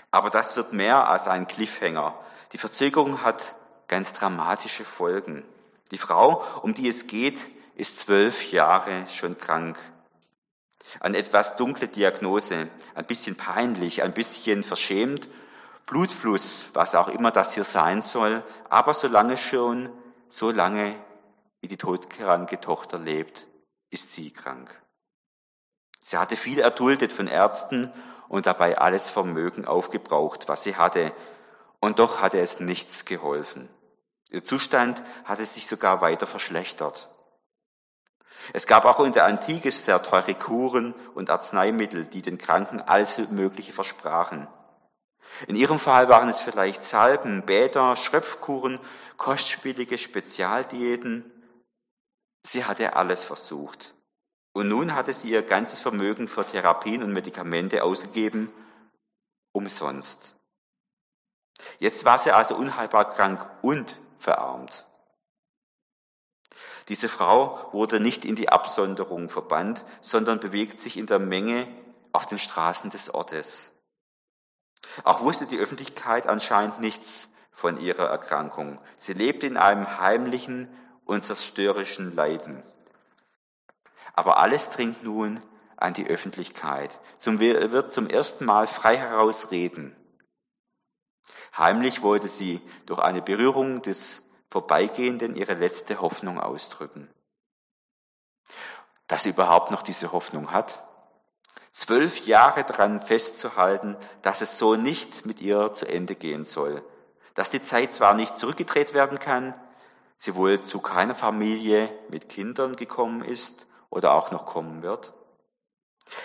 Aber 0.09 0.31
das 0.31 0.55
wird 0.55 0.73
mehr 0.73 1.07
als 1.07 1.27
ein 1.27 1.47
Cliffhanger. 1.47 2.19
Die 2.51 2.57
Verzögerung 2.57 3.23
hat 3.23 3.55
ganz 3.87 4.13
dramatische 4.13 4.85
Folgen. 4.85 5.45
Die 5.91 5.97
Frau, 5.97 6.43
um 6.63 6.73
die 6.73 6.87
es 6.87 7.07
geht, 7.07 7.39
ist 7.75 7.99
zwölf 7.99 8.51
Jahre 8.51 9.05
schon 9.07 9.37
krank. 9.37 9.77
Eine 10.99 11.17
etwas 11.17 11.55
dunkle 11.57 11.87
Diagnose, 11.87 12.69
ein 12.95 13.05
bisschen 13.05 13.35
peinlich, 13.35 14.03
ein 14.03 14.13
bisschen 14.13 14.63
verschämt, 14.63 15.29
Blutfluss, 15.85 16.69
was 16.73 16.95
auch 16.95 17.07
immer 17.07 17.31
das 17.31 17.53
hier 17.53 17.63
sein 17.63 18.01
soll, 18.01 18.43
aber 18.69 18.93
solange 18.93 19.37
schon, 19.37 19.89
so 20.29 20.51
lange 20.51 20.95
wie 21.61 21.67
die 21.67 21.77
todkranke 21.77 22.59
Tochter 22.59 22.99
lebt, 22.99 23.47
ist 23.89 24.13
sie 24.13 24.31
krank. 24.31 24.69
Sie 25.99 26.17
hatte 26.17 26.35
viel 26.35 26.59
erduldet 26.59 27.13
von 27.13 27.27
Ärzten 27.27 27.91
und 28.27 28.45
dabei 28.45 28.77
alles 28.77 29.09
Vermögen 29.09 29.65
aufgebraucht, 29.65 30.47
was 30.47 30.63
sie 30.63 30.75
hatte, 30.75 31.13
und 31.79 31.99
doch 31.99 32.21
hatte 32.21 32.39
es 32.39 32.59
nichts 32.59 33.05
geholfen. 33.05 33.69
Ihr 34.29 34.43
Zustand 34.43 35.01
hatte 35.23 35.45
sich 35.45 35.67
sogar 35.67 36.01
weiter 36.01 36.27
verschlechtert. 36.27 37.09
Es 38.53 38.65
gab 38.67 38.85
auch 38.85 38.99
in 39.01 39.13
der 39.13 39.25
Antike 39.25 39.71
sehr 39.71 40.01
teure 40.01 40.35
Kuren 40.35 40.93
und 41.13 41.29
Arzneimittel, 41.29 42.05
die 42.05 42.21
den 42.21 42.37
Kranken 42.37 42.81
alles 42.81 43.17
Mögliche 43.29 43.73
versprachen. 43.73 44.47
In 45.47 45.55
ihrem 45.55 45.79
Fall 45.79 46.09
waren 46.09 46.29
es 46.29 46.41
vielleicht 46.41 46.83
Salben, 46.83 47.45
Bäder, 47.45 47.95
Schröpfkuren, 47.95 48.79
kostspielige 49.17 49.97
Spezialdiäten. 49.97 51.31
Sie 52.45 52.65
hatte 52.65 52.95
alles 52.95 53.23
versucht. 53.23 53.93
Und 54.53 54.69
nun 54.69 54.95
hatte 54.95 55.13
sie 55.13 55.29
ihr 55.29 55.43
ganzes 55.43 55.79
Vermögen 55.79 56.27
für 56.27 56.45
Therapien 56.45 57.03
und 57.03 57.13
Medikamente 57.13 57.83
ausgegeben, 57.83 58.51
umsonst. 59.51 60.33
Jetzt 61.79 62.05
war 62.05 62.17
sie 62.17 62.31
also 62.31 62.55
unheilbar 62.55 63.09
krank 63.09 63.45
und 63.61 63.99
verarmt. 64.17 64.85
Diese 66.89 67.09
Frau 67.09 67.69
wurde 67.73 67.99
nicht 67.99 68.23
in 68.23 68.35
die 68.35 68.49
Absonderung 68.49 69.29
verbannt, 69.29 69.83
sondern 69.99 70.39
bewegt 70.39 70.79
sich 70.79 70.97
in 70.97 71.05
der 71.05 71.19
Menge 71.19 71.67
auf 72.13 72.25
den 72.25 72.39
Straßen 72.39 72.91
des 72.91 73.13
Ortes. 73.13 73.71
Auch 75.03 75.21
wusste 75.21 75.45
die 75.45 75.59
Öffentlichkeit 75.59 76.27
anscheinend 76.27 76.79
nichts 76.79 77.27
von 77.51 77.79
ihrer 77.79 78.05
Erkrankung. 78.07 78.79
Sie 78.97 79.13
lebte 79.13 79.47
in 79.47 79.57
einem 79.57 79.99
heimlichen 79.99 80.69
und 81.05 81.25
zerstörerischen 81.25 82.15
Leiden. 82.15 82.63
Aber 84.13 84.37
alles 84.37 84.69
dringt 84.69 85.03
nun 85.03 85.41
an 85.75 85.93
die 85.93 86.07
Öffentlichkeit, 86.07 86.99
zum, 87.17 87.39
wird 87.39 87.91
zum 87.91 88.07
ersten 88.07 88.45
Mal 88.45 88.65
frei 88.67 88.97
herausreden. 88.97 89.95
Heimlich 91.55 92.01
wollte 92.01 92.27
sie 92.27 92.61
durch 92.85 92.99
eine 92.99 93.21
Berührung 93.21 93.81
des 93.81 94.23
Vorbeigehenden 94.49 95.35
ihre 95.35 95.53
letzte 95.53 96.01
Hoffnung 96.01 96.39
ausdrücken. 96.39 97.09
Dass 99.07 99.23
sie 99.23 99.29
überhaupt 99.29 99.71
noch 99.71 99.81
diese 99.81 100.11
Hoffnung 100.11 100.51
hat, 100.51 100.83
zwölf 101.71 102.25
Jahre 102.25 102.63
daran 102.63 103.01
festzuhalten, 103.01 103.97
dass 104.21 104.41
es 104.41 104.57
so 104.57 104.75
nicht 104.75 105.25
mit 105.25 105.41
ihr 105.41 105.73
zu 105.73 105.87
Ende 105.87 106.15
gehen 106.15 106.45
soll, 106.45 106.83
dass 107.33 107.49
die 107.49 107.61
Zeit 107.61 107.93
zwar 107.93 108.13
nicht 108.13 108.37
zurückgedreht 108.37 108.93
werden 108.93 109.19
kann, 109.19 109.53
sie 110.17 110.35
wohl 110.35 110.59
zu 110.61 110.79
keiner 110.79 111.13
Familie 111.13 111.89
mit 112.09 112.29
Kindern 112.29 112.75
gekommen 112.75 113.23
ist 113.23 113.67
oder 113.89 114.13
auch 114.13 114.31
noch 114.31 114.45
kommen 114.45 114.81
wird. 114.81 115.13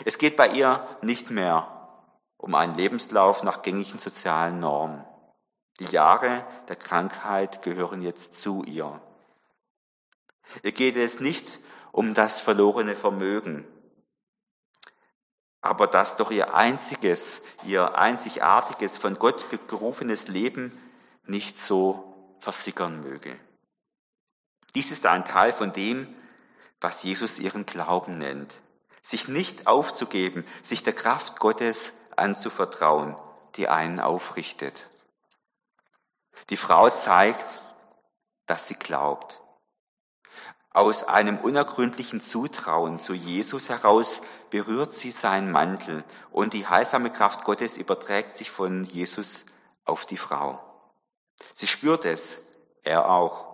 Es 0.05 0.19
geht 0.19 0.37
bei 0.37 0.49
ihr 0.49 0.87
nicht 1.03 1.31
mehr 1.31 1.79
um 2.39 2.55
einen 2.55 2.75
Lebenslauf 2.75 3.43
nach 3.43 3.63
gängigen 3.63 3.99
sozialen 3.99 4.59
Normen. 4.61 5.05
Die 5.81 5.87
Jahre 5.87 6.47
der 6.69 6.77
Krankheit 6.77 7.63
gehören 7.63 8.03
jetzt 8.03 8.39
zu 8.39 8.63
ihr. 8.65 9.01
Ihr 10.63 10.73
geht 10.73 10.97
es 10.97 11.21
nicht 11.21 11.59
um 11.93 12.15
das 12.15 12.41
verlorene 12.41 12.95
Vermögen, 12.95 13.67
aber 15.63 15.87
dass 15.87 16.17
doch 16.17 16.31
ihr 16.31 16.55
einziges, 16.55 17.41
ihr 17.65 17.97
einzigartiges, 17.97 18.99
von 18.99 19.19
Gott 19.19 19.47
gerufenes 19.69 20.27
Leben 20.27 20.77
nicht 21.25 21.59
so 21.59 22.37
versickern 22.41 23.01
möge. 23.01 23.39
Dies 24.75 24.91
ist 24.91 25.07
ein 25.07 25.25
Teil 25.25 25.53
von 25.53 25.73
dem, 25.73 26.13
was 26.81 27.05
Jesus 27.05 27.39
ihren 27.39 27.65
Glauben 27.65 28.19
nennt. 28.19 28.61
Sich 29.03 29.29
nicht 29.29 29.67
aufzugeben, 29.67 30.45
sich 30.63 30.83
der 30.83 30.95
Kraft 30.95 31.39
Gottes 31.39 31.93
anzuvertrauen, 32.17 33.17
die 33.57 33.69
einen 33.69 34.01
aufrichtet. 34.01 34.89
Die 36.51 36.57
Frau 36.57 36.91
zeigt, 36.91 37.63
dass 38.47 38.67
sie 38.67 38.75
glaubt. 38.75 39.41
Aus 40.75 41.05
einem 41.05 41.39
unergründlichen 41.39 42.23
Zutrauen 42.23 42.99
zu 42.99 43.13
Jesus 43.13 43.69
heraus 43.69 44.23
berührt 44.49 44.93
sie 44.93 45.11
seinen 45.11 45.53
Mantel 45.53 46.03
und 46.31 46.55
die 46.55 46.67
heilsame 46.67 47.11
Kraft 47.11 47.45
Gottes 47.45 47.77
überträgt 47.77 48.39
sich 48.39 48.51
von 48.51 48.85
Jesus 48.85 49.45
auf 49.85 50.07
die 50.07 50.17
Frau. 50.17 50.61
Sie 51.53 51.67
spürt 51.67 52.07
es, 52.07 52.41
er 52.83 53.11
auch. 53.11 53.53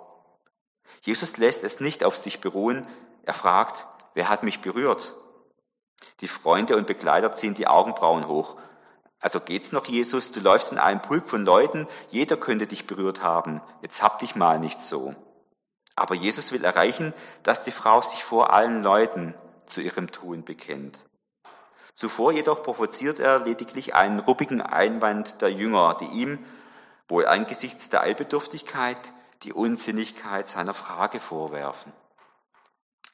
Jesus 1.03 1.37
lässt 1.39 1.65
es 1.65 1.81
nicht 1.81 2.05
auf 2.05 2.17
sich 2.17 2.41
beruhen, 2.41 2.87
er 3.25 3.35
fragt, 3.35 3.87
wer 4.15 4.29
hat 4.29 4.45
mich 4.45 4.61
berührt? 4.61 5.13
Die 6.21 6.29
Freunde 6.29 6.77
und 6.77 6.87
Begleiter 6.87 7.33
ziehen 7.33 7.55
die 7.55 7.67
Augenbrauen 7.67 8.29
hoch. 8.29 8.57
Also 9.21 9.41
geht's 9.41 9.73
noch, 9.73 9.87
Jesus? 9.87 10.31
Du 10.31 10.41
läufst 10.41 10.71
in 10.71 10.79
einem 10.79 11.03
Pulk 11.03 11.29
von 11.29 11.45
Leuten, 11.45 11.89
jeder 12.11 12.37
könnte 12.37 12.67
dich 12.67 12.87
berührt 12.87 13.23
haben. 13.23 13.61
Jetzt 13.83 14.03
hab 14.03 14.21
dich 14.21 14.37
mal 14.37 14.61
nicht 14.61 14.81
so. 14.81 15.15
Aber 15.97 16.15
Jesus 16.15 16.53
will 16.53 16.65
erreichen, 16.65 17.13
dass 17.43 17.65
die 17.65 17.73
Frau 17.73 18.01
sich 18.01 18.23
vor 18.23 18.53
allen 18.53 18.83
Leuten 18.83 19.35
zu 19.67 19.81
ihrem 19.81 20.13
Tun 20.13 20.45
bekennt. 20.45 21.05
Zuvor 21.95 22.31
jedoch 22.31 22.63
provoziert 22.63 23.19
er 23.19 23.41
lediglich 23.41 23.97
einen 23.97 24.21
ruppigen 24.21 24.63
Einwand 24.63 25.43
der 25.43 25.51
Jünger, 25.51 25.97
die 26.01 26.07
ihm, 26.07 26.45
wohl 27.09 27.27
angesichts 27.27 27.89
der 27.89 28.03
Eilbedürftigkeit, 28.03 28.99
die 29.43 29.53
Unsinnigkeit 29.53 30.47
seiner 30.47 30.75
Frage 30.75 31.19
vorwerfen. 31.19 31.93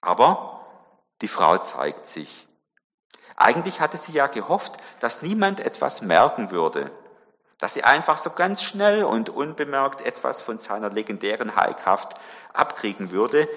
Aber 0.03 0.67
die 1.23 1.29
Frau 1.29 1.57
zeigt 1.57 2.07
sich. 2.07 2.47
Eigentlich 3.37 3.81
hatte 3.81 3.97
sie 3.97 4.13
ja 4.13 4.27
gehofft, 4.27 4.77
dass 5.01 5.23
niemand 5.23 5.61
etwas 5.61 6.03
merken 6.03 6.51
würde, 6.51 6.91
dass 7.59 7.75
sie 7.75 7.85
einfach 7.85 8.19
so 8.19 8.31
ganz 8.31 8.63
schnell 8.63 9.05
und 9.05 9.31
unbemerkt 9.31 10.01
etwas 10.01 10.43
von 10.43 10.59
seiner 10.59 10.91
legendären 10.91 11.57
Heilkraft 11.57 12.15
abkriegen 12.53 13.11
würde, 13.11 13.49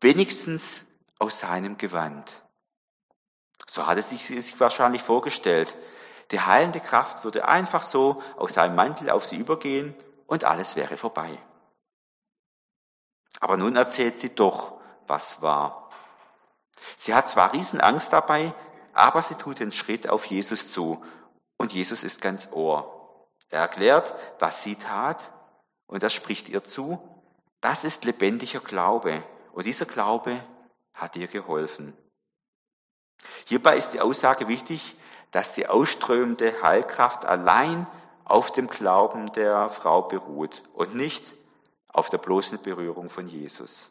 wenigstens 0.00 0.84
aus 1.18 1.40
seinem 1.40 1.78
Gewand. 1.78 2.42
So 3.66 3.86
hatte 3.86 4.02
sie 4.02 4.16
sich 4.16 4.58
wahrscheinlich 4.58 5.02
vorgestellt. 5.02 5.76
Die 6.30 6.40
heilende 6.40 6.80
Kraft 6.80 7.24
würde 7.24 7.46
einfach 7.46 7.82
so 7.82 8.22
aus 8.36 8.54
seinem 8.54 8.76
Mantel 8.76 9.10
auf 9.10 9.24
sie 9.26 9.36
übergehen 9.36 9.94
und 10.26 10.44
alles 10.44 10.76
wäre 10.76 10.96
vorbei. 10.96 11.38
Aber 13.40 13.56
nun 13.56 13.76
erzählt 13.76 14.18
sie 14.18 14.34
doch, 14.34 14.80
was 15.06 15.42
war. 15.42 15.90
Sie 16.96 17.14
hat 17.14 17.28
zwar 17.28 17.52
Riesenangst 17.52 18.12
dabei, 18.12 18.54
aber 18.98 19.22
sie 19.22 19.36
tut 19.36 19.60
den 19.60 19.72
Schritt 19.72 20.08
auf 20.08 20.24
Jesus 20.24 20.72
zu 20.72 21.04
und 21.56 21.72
Jesus 21.72 22.02
ist 22.02 22.20
ganz 22.20 22.48
Ohr. 22.52 23.28
Er 23.48 23.60
erklärt, 23.60 24.14
was 24.38 24.62
sie 24.62 24.76
tat, 24.76 25.32
und 25.86 26.02
das 26.02 26.12
spricht 26.12 26.48
ihr 26.48 26.64
zu. 26.64 26.98
Das 27.60 27.84
ist 27.84 28.04
lebendiger 28.04 28.60
Glaube. 28.60 29.22
Und 29.52 29.66
dieser 29.66 29.86
Glaube 29.86 30.44
hat 30.94 31.16
ihr 31.16 31.28
geholfen. 31.28 31.96
Hierbei 33.46 33.76
ist 33.76 33.90
die 33.90 34.00
Aussage 34.00 34.48
wichtig, 34.48 34.96
dass 35.30 35.54
die 35.54 35.66
ausströmende 35.66 36.62
Heilkraft 36.62 37.24
allein 37.24 37.86
auf 38.24 38.52
dem 38.52 38.68
Glauben 38.68 39.32
der 39.32 39.70
Frau 39.70 40.02
beruht 40.02 40.62
und 40.74 40.94
nicht 40.94 41.34
auf 41.88 42.10
der 42.10 42.18
bloßen 42.18 42.60
Berührung 42.62 43.10
von 43.10 43.28
Jesus. 43.28 43.90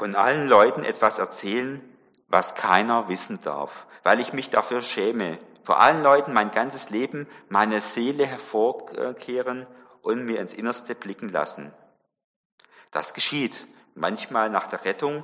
Von 0.00 0.14
allen 0.14 0.48
Leuten 0.48 0.82
etwas 0.82 1.18
erzählen, 1.18 1.78
was 2.26 2.54
keiner 2.54 3.10
wissen 3.10 3.38
darf, 3.42 3.86
weil 4.02 4.18
ich 4.18 4.32
mich 4.32 4.48
dafür 4.48 4.80
schäme. 4.80 5.38
Vor 5.62 5.78
allen 5.78 6.02
Leuten 6.02 6.32
mein 6.32 6.52
ganzes 6.52 6.88
Leben, 6.88 7.28
meine 7.50 7.82
Seele 7.82 8.24
hervorkehren 8.24 9.66
und 10.00 10.24
mir 10.24 10.40
ins 10.40 10.54
Innerste 10.54 10.94
blicken 10.94 11.28
lassen. 11.28 11.70
Das 12.92 13.12
geschieht 13.12 13.68
manchmal 13.94 14.48
nach 14.48 14.68
der 14.68 14.86
Rettung, 14.86 15.22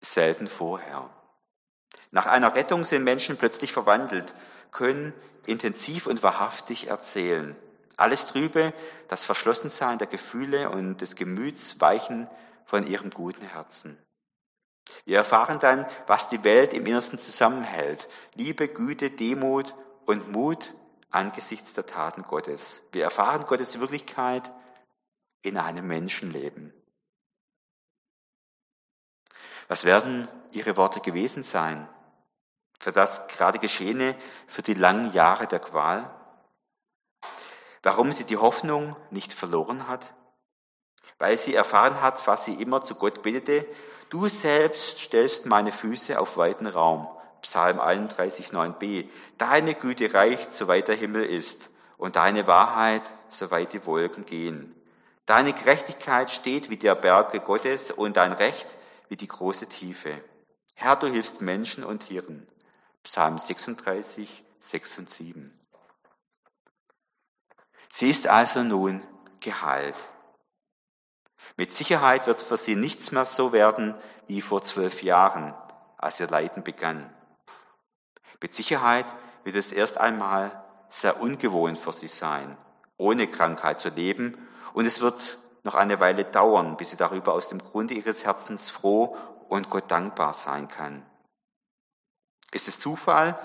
selten 0.00 0.48
vorher. 0.48 1.10
Nach 2.12 2.24
einer 2.24 2.54
Rettung 2.54 2.84
sind 2.84 3.04
Menschen 3.04 3.36
plötzlich 3.36 3.74
verwandelt, 3.74 4.32
können 4.70 5.12
intensiv 5.44 6.06
und 6.06 6.22
wahrhaftig 6.22 6.88
erzählen. 6.88 7.56
Alles 7.98 8.24
Trübe, 8.24 8.72
das 9.08 9.26
Verschlossensein 9.26 9.98
der 9.98 10.06
Gefühle 10.06 10.70
und 10.70 11.02
des 11.02 11.14
Gemüts 11.14 11.78
weichen 11.78 12.26
von 12.72 12.86
ihrem 12.86 13.10
guten 13.10 13.44
Herzen. 13.44 13.98
Wir 15.04 15.18
erfahren 15.18 15.58
dann, 15.58 15.84
was 16.06 16.30
die 16.30 16.42
Welt 16.42 16.72
im 16.72 16.86
Innersten 16.86 17.18
zusammenhält. 17.18 18.08
Liebe, 18.32 18.66
Güte, 18.66 19.10
Demut 19.10 19.74
und 20.06 20.32
Mut 20.32 20.72
angesichts 21.10 21.74
der 21.74 21.84
Taten 21.84 22.22
Gottes. 22.22 22.82
Wir 22.92 23.04
erfahren 23.04 23.44
Gottes 23.44 23.78
Wirklichkeit 23.78 24.50
in 25.42 25.58
einem 25.58 25.86
Menschenleben. 25.86 26.72
Was 29.68 29.84
werden 29.84 30.26
Ihre 30.52 30.78
Worte 30.78 31.00
gewesen 31.00 31.42
sein? 31.42 31.86
Für 32.78 32.90
das 32.90 33.28
gerade 33.28 33.58
Geschehene, 33.58 34.16
für 34.46 34.62
die 34.62 34.72
langen 34.72 35.12
Jahre 35.12 35.46
der 35.46 35.60
Qual? 35.60 36.10
Warum 37.82 38.12
sie 38.12 38.24
die 38.24 38.38
Hoffnung 38.38 38.96
nicht 39.10 39.34
verloren 39.34 39.88
hat? 39.88 40.14
Weil 41.18 41.36
sie 41.36 41.54
erfahren 41.54 42.00
hat, 42.00 42.26
was 42.26 42.44
sie 42.44 42.54
immer 42.54 42.82
zu 42.82 42.94
Gott 42.94 43.22
betete, 43.22 43.66
du 44.10 44.28
selbst 44.28 44.98
stellst 44.98 45.46
meine 45.46 45.72
Füße 45.72 46.18
auf 46.18 46.36
weiten 46.36 46.66
Raum. 46.66 47.08
Psalm 47.42 47.80
31, 47.80 48.48
9b. 48.48 49.08
Deine 49.38 49.74
Güte 49.74 50.14
reicht, 50.14 50.52
soweit 50.52 50.88
der 50.88 50.96
Himmel 50.96 51.24
ist, 51.24 51.70
und 51.96 52.16
deine 52.16 52.46
Wahrheit, 52.46 53.02
soweit 53.28 53.72
die 53.72 53.84
Wolken 53.86 54.24
gehen. 54.24 54.74
Deine 55.26 55.52
Gerechtigkeit 55.52 56.30
steht 56.30 56.70
wie 56.70 56.76
der 56.76 56.94
Berge 56.94 57.40
Gottes 57.40 57.90
und 57.90 58.16
dein 58.16 58.32
Recht 58.32 58.76
wie 59.08 59.16
die 59.16 59.28
große 59.28 59.68
Tiefe. 59.68 60.20
Herr, 60.74 60.96
du 60.96 61.06
hilfst 61.06 61.40
Menschen 61.40 61.84
und 61.84 62.06
Tieren. 62.06 62.46
Psalm 63.04 63.38
36, 63.38 64.44
6 64.60 64.98
und 64.98 65.10
7. 65.10 65.58
Sie 67.90 68.08
ist 68.08 68.26
also 68.26 68.62
nun 68.62 69.02
geheilt. 69.40 69.96
Mit 71.56 71.72
Sicherheit 71.72 72.26
wird 72.26 72.40
für 72.40 72.56
sie 72.56 72.74
nichts 72.74 73.12
mehr 73.12 73.24
so 73.24 73.52
werden 73.52 73.94
wie 74.26 74.40
vor 74.40 74.62
zwölf 74.62 75.02
Jahren, 75.02 75.54
als 75.98 76.20
ihr 76.20 76.28
Leiden 76.28 76.62
begann. 76.62 77.12
Mit 78.40 78.54
Sicherheit 78.54 79.06
wird 79.44 79.56
es 79.56 79.72
erst 79.72 79.98
einmal 79.98 80.64
sehr 80.88 81.20
ungewohnt 81.20 81.78
für 81.78 81.92
sie 81.92 82.08
sein, 82.08 82.56
ohne 82.96 83.28
Krankheit 83.28 83.80
zu 83.80 83.88
leben, 83.88 84.36
und 84.74 84.86
es 84.86 85.00
wird 85.00 85.38
noch 85.64 85.74
eine 85.74 86.00
Weile 86.00 86.24
dauern, 86.24 86.76
bis 86.76 86.90
sie 86.90 86.96
darüber 86.96 87.34
aus 87.34 87.48
dem 87.48 87.58
Grunde 87.58 87.94
ihres 87.94 88.24
Herzens 88.24 88.70
froh 88.70 89.16
und 89.48 89.70
Gott 89.70 89.90
dankbar 89.90 90.34
sein 90.34 90.68
kann. 90.68 91.04
Ist 92.52 92.68
es 92.68 92.80
Zufall 92.80 93.38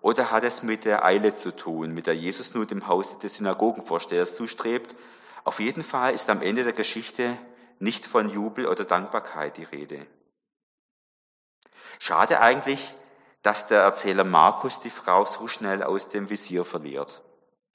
oder 0.00 0.30
hat 0.30 0.44
es 0.44 0.62
mit 0.62 0.84
der 0.84 1.04
Eile 1.04 1.34
zu 1.34 1.54
tun, 1.54 1.92
mit 1.92 2.06
der 2.06 2.16
Jesus 2.16 2.54
nun 2.54 2.66
dem 2.66 2.86
Haus 2.86 3.18
des 3.18 3.34
Synagogenvorstehers 3.34 4.36
zustrebt? 4.36 4.94
Auf 5.44 5.60
jeden 5.60 5.82
Fall 5.82 6.14
ist 6.14 6.28
am 6.30 6.42
Ende 6.42 6.64
der 6.64 6.72
Geschichte 6.72 7.38
nicht 7.78 8.06
von 8.06 8.28
Jubel 8.28 8.66
oder 8.66 8.84
Dankbarkeit 8.84 9.56
die 9.56 9.64
Rede. 9.64 10.06
Schade 11.98 12.40
eigentlich, 12.40 12.94
dass 13.42 13.66
der 13.66 13.82
Erzähler 13.82 14.24
Markus 14.24 14.80
die 14.80 14.90
Frau 14.90 15.24
so 15.24 15.48
schnell 15.48 15.82
aus 15.82 16.08
dem 16.08 16.28
Visier 16.30 16.64
verliert. 16.64 17.22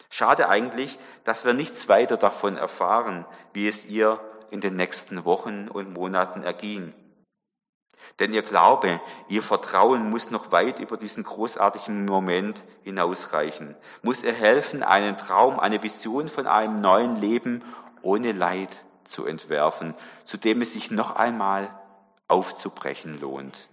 Schade 0.09 0.49
eigentlich, 0.49 0.99
dass 1.23 1.45
wir 1.45 1.53
nichts 1.53 1.89
weiter 1.89 2.17
davon 2.17 2.57
erfahren, 2.57 3.25
wie 3.53 3.67
es 3.67 3.85
ihr 3.85 4.19
in 4.51 4.61
den 4.61 4.75
nächsten 4.75 5.25
Wochen 5.25 5.67
und 5.67 5.91
Monaten 5.91 6.43
erging. 6.43 6.93
Denn 8.19 8.33
ihr 8.33 8.43
Glaube, 8.43 9.01
ihr 9.27 9.41
Vertrauen 9.41 10.09
muss 10.09 10.29
noch 10.29 10.51
weit 10.51 10.79
über 10.79 10.97
diesen 10.97 11.23
großartigen 11.23 12.05
Moment 12.05 12.63
hinausreichen, 12.83 13.75
muss 14.03 14.23
ihr 14.23 14.33
helfen, 14.33 14.83
einen 14.83 15.17
Traum, 15.17 15.59
eine 15.59 15.81
Vision 15.81 16.29
von 16.29 16.45
einem 16.45 16.81
neuen 16.81 17.15
Leben 17.15 17.63
ohne 18.03 18.31
Leid 18.31 18.83
zu 19.03 19.25
entwerfen, 19.25 19.95
zu 20.25 20.37
dem 20.37 20.61
es 20.61 20.73
sich 20.73 20.91
noch 20.91 21.15
einmal 21.15 21.69
aufzubrechen 22.27 23.19
lohnt. 23.19 23.67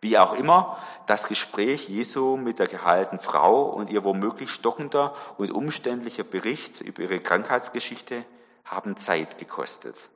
Wie 0.00 0.18
auch 0.18 0.34
immer, 0.34 0.78
das 1.06 1.28
Gespräch 1.28 1.88
Jesu 1.88 2.36
mit 2.36 2.58
der 2.58 2.68
geheilten 2.68 3.18
Frau 3.18 3.64
und 3.64 3.90
ihr 3.90 4.04
womöglich 4.04 4.50
stockender 4.50 5.14
und 5.38 5.50
umständlicher 5.50 6.24
Bericht 6.24 6.80
über 6.80 7.02
ihre 7.02 7.20
Krankheitsgeschichte 7.20 8.24
haben 8.64 8.96
Zeit 8.96 9.38
gekostet. 9.38 10.10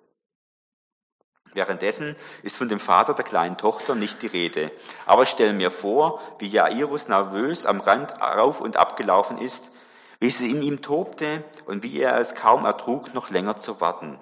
Währenddessen 1.53 2.17
ist 2.43 2.57
von 2.57 2.69
dem 2.69 2.81
Vater 2.81 3.15
der 3.15 3.25
kleinen 3.25 3.57
Tochter 3.57 3.95
nicht 3.95 4.23
die 4.23 4.27
Rede. 4.27 4.71
Aber 5.07 5.23
ich 5.23 5.31
stelle 5.31 5.53
mir 5.53 5.71
vor, 5.71 6.21
wie 6.39 6.49
Jairus 6.49 7.09
nervös 7.09 7.67
am 7.67 7.81
Rand 7.81 8.21
auf 8.21 8.61
und 8.61 8.77
abgelaufen 8.77 9.39
ist, 9.39 9.71
wie 10.21 10.29
es 10.29 10.41
in 10.41 10.63
ihm 10.63 10.83
tobte 10.83 11.45
und 11.67 11.83
wie 11.83 12.01
er 12.01 12.19
es 12.19 12.35
kaum 12.35 12.65
ertrug, 12.65 13.15
noch 13.15 13.31
länger 13.31 13.57
zu 13.57 13.81
warten. 13.81 14.19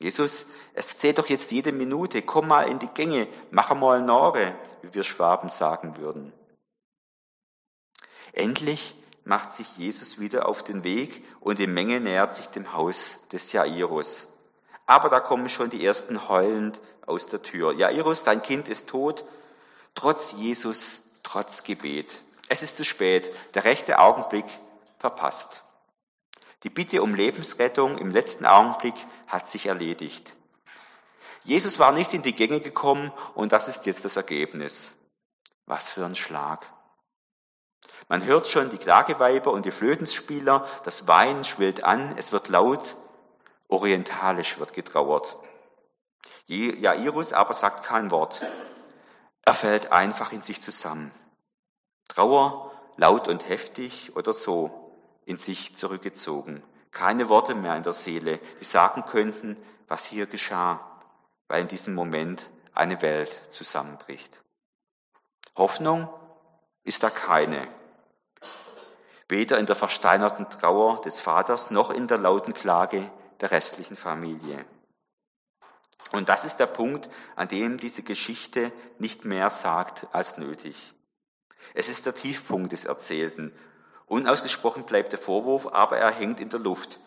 Jesus, 0.00 0.46
es 0.74 0.98
zählt 0.98 1.18
doch 1.18 1.28
jetzt 1.28 1.50
jede 1.52 1.72
Minute, 1.72 2.22
komm 2.22 2.48
mal 2.48 2.68
in 2.68 2.78
die 2.78 2.88
Gänge, 2.88 3.28
mach 3.50 3.72
mal 3.74 4.02
Nore, 4.02 4.54
wie 4.82 4.92
wir 4.92 5.04
Schwaben 5.04 5.48
sagen 5.48 5.96
würden. 5.96 6.32
Endlich 8.32 8.96
macht 9.24 9.52
sich 9.54 9.76
Jesus 9.76 10.18
wieder 10.18 10.48
auf 10.48 10.62
den 10.64 10.84
Weg 10.84 11.24
und 11.40 11.58
die 11.58 11.66
Menge 11.66 12.00
nähert 12.00 12.34
sich 12.34 12.46
dem 12.48 12.72
Haus 12.72 13.18
des 13.30 13.52
Jairus. 13.52 14.26
Aber 14.86 15.08
da 15.08 15.20
kommen 15.20 15.48
schon 15.48 15.70
die 15.70 15.84
ersten 15.84 16.28
heulend 16.28 16.80
aus 17.06 17.26
der 17.26 17.42
Tür. 17.42 17.72
Jairus, 17.72 18.22
dein 18.22 18.42
Kind 18.42 18.68
ist 18.68 18.88
tot, 18.88 19.24
trotz 19.94 20.32
Jesus, 20.32 21.00
trotz 21.22 21.62
Gebet. 21.62 22.22
Es 22.48 22.62
ist 22.62 22.76
zu 22.76 22.84
spät, 22.84 23.34
der 23.54 23.64
rechte 23.64 23.98
Augenblick 23.98 24.44
verpasst. 24.98 25.62
Die 26.62 26.70
Bitte 26.70 27.02
um 27.02 27.14
Lebensrettung 27.14 27.98
im 27.98 28.10
letzten 28.10 28.46
Augenblick 28.46 28.94
hat 29.26 29.48
sich 29.48 29.66
erledigt. 29.66 30.32
Jesus 31.44 31.78
war 31.78 31.92
nicht 31.92 32.14
in 32.14 32.22
die 32.22 32.34
Gänge 32.34 32.60
gekommen 32.60 33.12
und 33.34 33.52
das 33.52 33.68
ist 33.68 33.84
jetzt 33.84 34.04
das 34.04 34.16
Ergebnis. 34.16 34.90
Was 35.66 35.90
für 35.90 36.04
ein 36.04 36.14
Schlag. 36.14 36.66
Man 38.08 38.24
hört 38.24 38.46
schon 38.46 38.70
die 38.70 38.78
Klageweiber 38.78 39.52
und 39.52 39.64
die 39.64 39.70
Flötenspieler, 39.70 40.66
das 40.84 41.06
Wein 41.06 41.44
schwillt 41.44 41.84
an, 41.84 42.16
es 42.16 42.32
wird 42.32 42.48
laut, 42.48 42.96
orientalisch 43.68 44.58
wird 44.58 44.72
getrauert. 44.72 45.36
Jairus 46.46 47.32
aber 47.32 47.54
sagt 47.54 47.84
kein 47.84 48.10
Wort. 48.10 48.42
Er 49.42 49.54
fällt 49.54 49.92
einfach 49.92 50.32
in 50.32 50.42
sich 50.42 50.62
zusammen. 50.62 51.10
Trauer, 52.08 52.72
laut 52.96 53.28
und 53.28 53.48
heftig 53.48 54.14
oder 54.16 54.32
so, 54.32 54.92
in 55.24 55.36
sich 55.36 55.74
zurückgezogen. 55.74 56.62
Keine 56.90 57.28
Worte 57.28 57.54
mehr 57.54 57.76
in 57.76 57.82
der 57.82 57.92
Seele, 57.92 58.38
die 58.60 58.64
sagen 58.64 59.04
könnten, 59.04 59.56
was 59.88 60.04
hier 60.04 60.26
geschah, 60.26 60.80
weil 61.48 61.62
in 61.62 61.68
diesem 61.68 61.94
Moment 61.94 62.48
eine 62.72 63.02
Welt 63.02 63.30
zusammenbricht. 63.50 64.40
Hoffnung 65.56 66.08
ist 66.84 67.02
da 67.02 67.10
keine. 67.10 67.68
Weder 69.28 69.58
in 69.58 69.66
der 69.66 69.76
versteinerten 69.76 70.48
Trauer 70.50 71.00
des 71.00 71.20
Vaters 71.20 71.70
noch 71.70 71.90
in 71.90 72.08
der 72.08 72.18
lauten 72.18 72.54
Klage 72.54 73.10
der 73.40 73.50
restlichen 73.50 73.96
Familie. 73.96 74.64
Und 76.12 76.28
das 76.28 76.44
ist 76.44 76.56
der 76.56 76.66
Punkt, 76.66 77.08
an 77.34 77.48
dem 77.48 77.78
diese 77.78 78.02
Geschichte 78.02 78.72
nicht 78.98 79.24
mehr 79.24 79.50
sagt 79.50 80.06
als 80.12 80.38
nötig. 80.38 80.94
Es 81.72 81.88
ist 81.88 82.06
der 82.06 82.14
Tiefpunkt 82.14 82.72
des 82.72 82.84
Erzählten 82.84 83.52
Unausgesprochen 84.06 84.84
bleibt 84.84 85.12
der 85.12 85.18
Vorwurf, 85.18 85.66
aber 85.66 85.98
er 85.98 86.12
hängt 86.12 86.40
in 86.40 86.50
der 86.50 86.60
Luft. 86.60 87.00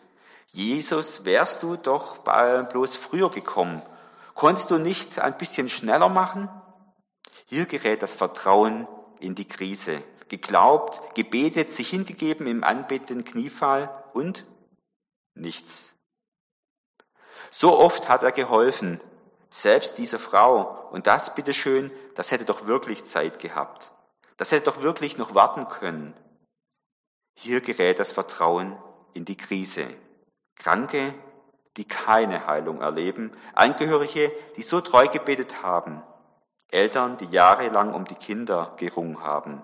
Jesus, 0.48 1.24
wärst 1.24 1.62
du 1.62 1.76
doch 1.76 2.18
bloß 2.18 2.96
früher 2.96 3.30
gekommen. 3.30 3.82
Konntest 4.34 4.70
du 4.70 4.78
nicht 4.78 5.18
ein 5.18 5.36
bisschen 5.36 5.68
schneller 5.68 6.08
machen? 6.08 6.48
Hier 7.46 7.66
gerät 7.66 8.02
das 8.02 8.14
Vertrauen 8.14 8.88
in 9.20 9.34
die 9.34 9.46
Krise. 9.46 10.02
Geglaubt, 10.28 11.14
gebetet, 11.14 11.70
sich 11.70 11.88
hingegeben 11.88 12.46
im 12.46 12.64
anbetenden 12.64 13.24
Kniefall 13.24 14.04
und 14.12 14.44
nichts. 15.34 15.92
So 17.50 17.78
oft 17.78 18.08
hat 18.08 18.22
er 18.22 18.32
geholfen, 18.32 19.00
selbst 19.50 19.98
dieser 19.98 20.18
Frau. 20.18 20.88
Und 20.90 21.06
das, 21.06 21.34
bitteschön, 21.34 21.90
das 22.14 22.30
hätte 22.30 22.44
doch 22.44 22.66
wirklich 22.66 23.04
Zeit 23.04 23.38
gehabt. 23.38 23.92
Das 24.36 24.52
hätte 24.52 24.70
doch 24.70 24.82
wirklich 24.82 25.18
noch 25.18 25.34
warten 25.34 25.68
können. 25.68 26.14
Hier 27.34 27.60
gerät 27.60 27.98
das 27.98 28.12
Vertrauen 28.12 28.76
in 29.14 29.24
die 29.24 29.36
Krise. 29.36 29.88
Kranke, 30.56 31.14
die 31.76 31.86
keine 31.86 32.46
Heilung 32.46 32.80
erleben, 32.80 33.32
Angehörige, 33.54 34.32
die 34.56 34.62
so 34.62 34.80
treu 34.80 35.06
gebetet 35.08 35.62
haben, 35.62 36.02
Eltern, 36.70 37.16
die 37.16 37.26
jahrelang 37.26 37.94
um 37.94 38.04
die 38.04 38.16
Kinder 38.16 38.74
gerungen 38.76 39.22
haben. 39.22 39.62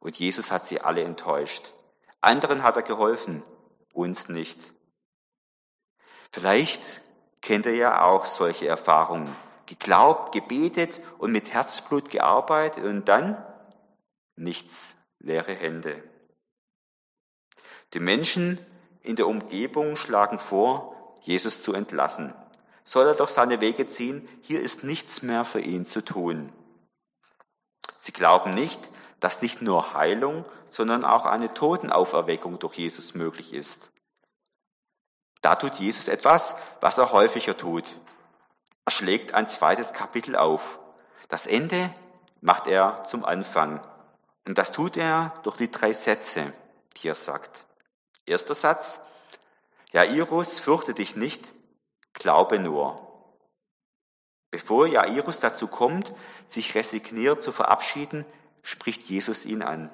Und 0.00 0.18
Jesus 0.18 0.50
hat 0.50 0.66
sie 0.66 0.80
alle 0.80 1.02
enttäuscht. 1.02 1.72
Anderen 2.20 2.62
hat 2.62 2.76
er 2.76 2.82
geholfen, 2.82 3.42
uns 3.92 4.28
nicht. 4.28 4.58
Vielleicht 6.32 7.02
kennt 7.40 7.66
ihr 7.66 7.74
ja 7.74 8.02
auch 8.02 8.26
solche 8.26 8.68
Erfahrungen. 8.68 9.34
Geglaubt, 9.66 10.32
gebetet 10.32 11.00
und 11.18 11.32
mit 11.32 11.52
Herzblut 11.52 12.10
gearbeitet 12.10 12.84
und 12.84 13.08
dann 13.08 13.42
nichts, 14.36 14.94
leere 15.18 15.54
Hände. 15.54 16.02
Die 17.94 18.00
Menschen 18.00 18.58
in 19.02 19.16
der 19.16 19.26
Umgebung 19.26 19.96
schlagen 19.96 20.38
vor, 20.38 21.18
Jesus 21.22 21.62
zu 21.62 21.72
entlassen. 21.72 22.34
Soll 22.84 23.06
er 23.06 23.14
doch 23.14 23.28
seine 23.28 23.60
Wege 23.60 23.86
ziehen, 23.86 24.28
hier 24.42 24.60
ist 24.60 24.84
nichts 24.84 25.22
mehr 25.22 25.44
für 25.44 25.60
ihn 25.60 25.84
zu 25.84 26.04
tun. 26.04 26.52
Sie 27.96 28.12
glauben 28.12 28.54
nicht, 28.54 28.90
dass 29.20 29.42
nicht 29.42 29.62
nur 29.62 29.94
Heilung, 29.94 30.44
sondern 30.70 31.04
auch 31.04 31.26
eine 31.26 31.52
Totenauferweckung 31.52 32.58
durch 32.58 32.76
Jesus 32.76 33.14
möglich 33.14 33.52
ist. 33.52 33.90
Da 35.40 35.54
tut 35.54 35.76
Jesus 35.76 36.08
etwas, 36.08 36.54
was 36.80 36.98
er 36.98 37.12
häufiger 37.12 37.56
tut. 37.56 37.84
Er 38.84 38.92
schlägt 38.92 39.34
ein 39.34 39.46
zweites 39.46 39.92
Kapitel 39.92 40.36
auf. 40.36 40.78
Das 41.28 41.46
Ende 41.46 41.94
macht 42.40 42.66
er 42.66 43.04
zum 43.04 43.24
Anfang. 43.24 43.80
Und 44.46 44.58
das 44.58 44.72
tut 44.72 44.96
er 44.96 45.34
durch 45.42 45.56
die 45.56 45.70
drei 45.70 45.92
Sätze, 45.92 46.52
die 46.96 47.08
er 47.08 47.14
sagt. 47.14 47.64
Erster 48.26 48.54
Satz. 48.54 49.00
Jairus, 49.92 50.58
fürchte 50.58 50.94
dich 50.94 51.16
nicht, 51.16 51.52
glaube 52.12 52.58
nur. 52.58 53.06
Bevor 54.50 54.86
Jairus 54.86 55.40
dazu 55.40 55.68
kommt, 55.68 56.12
sich 56.46 56.74
resigniert 56.74 57.42
zu 57.42 57.52
verabschieden, 57.52 58.24
spricht 58.62 59.02
Jesus 59.02 59.44
ihn 59.44 59.62
an. 59.62 59.90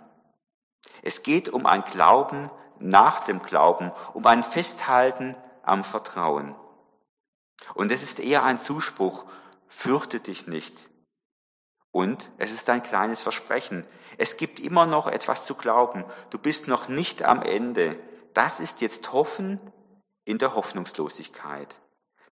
Es 1.03 1.23
geht 1.23 1.49
um 1.49 1.67
ein 1.67 1.85
Glauben 1.85 2.51
nach 2.81 3.25
dem 3.25 3.43
Glauben, 3.43 3.93
um 4.15 4.27
ein 4.27 4.43
Festhalten 4.43 5.37
am 5.63 5.85
Vertrauen. 5.85 6.55
Und 7.75 7.91
es 7.93 8.03
ist 8.03 8.21
eher 8.21 8.45
ein 8.45 8.59
Zuspruch, 8.59 9.25
fürchte 9.69 10.21
dich 10.21 10.47
nicht. 10.47 10.89
Und 11.91 12.31
es 12.37 12.53
ist 12.53 12.69
ein 12.69 12.83
kleines 12.83 13.21
Versprechen. 13.21 13.87
Es 14.19 14.37
gibt 14.37 14.61
immer 14.61 14.87
noch 14.87 15.07
etwas 15.07 15.45
zu 15.45 15.55
glauben. 15.55 16.05
Du 16.31 16.39
bist 16.39 16.69
noch 16.69 16.89
nicht 16.89 17.23
am 17.23 17.43
Ende. 17.43 17.99
Das 18.35 18.61
ist 18.61 18.83
jetzt 18.83 19.13
Hoffen 19.13 19.61
in 20.27 20.39
der 20.39 20.55
Hoffnungslosigkeit, 20.55 21.81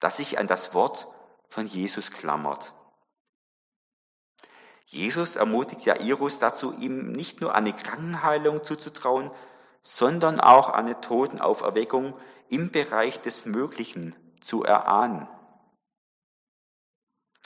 das 0.00 0.16
sich 0.16 0.38
an 0.38 0.48
das 0.48 0.74
Wort 0.74 1.07
von 1.48 1.66
Jesus 1.66 2.11
klammert. 2.11 2.72
Jesus 4.87 5.37
ermutigt 5.37 5.87
Jairus 5.87 6.38
dazu, 6.38 6.74
ihm 6.74 7.12
nicht 7.12 7.40
nur 7.40 7.55
eine 7.55 7.72
Krankenheilung 7.72 8.64
zuzutrauen, 8.64 9.31
sondern 9.83 10.40
auch 10.40 10.71
eine 10.71 11.01
Totenauferweckung 11.01 12.14
im 12.49 12.71
Bereich 12.71 13.21
des 13.21 13.45
Möglichen 13.45 14.14
zu 14.40 14.62
erahnen. 14.62 15.29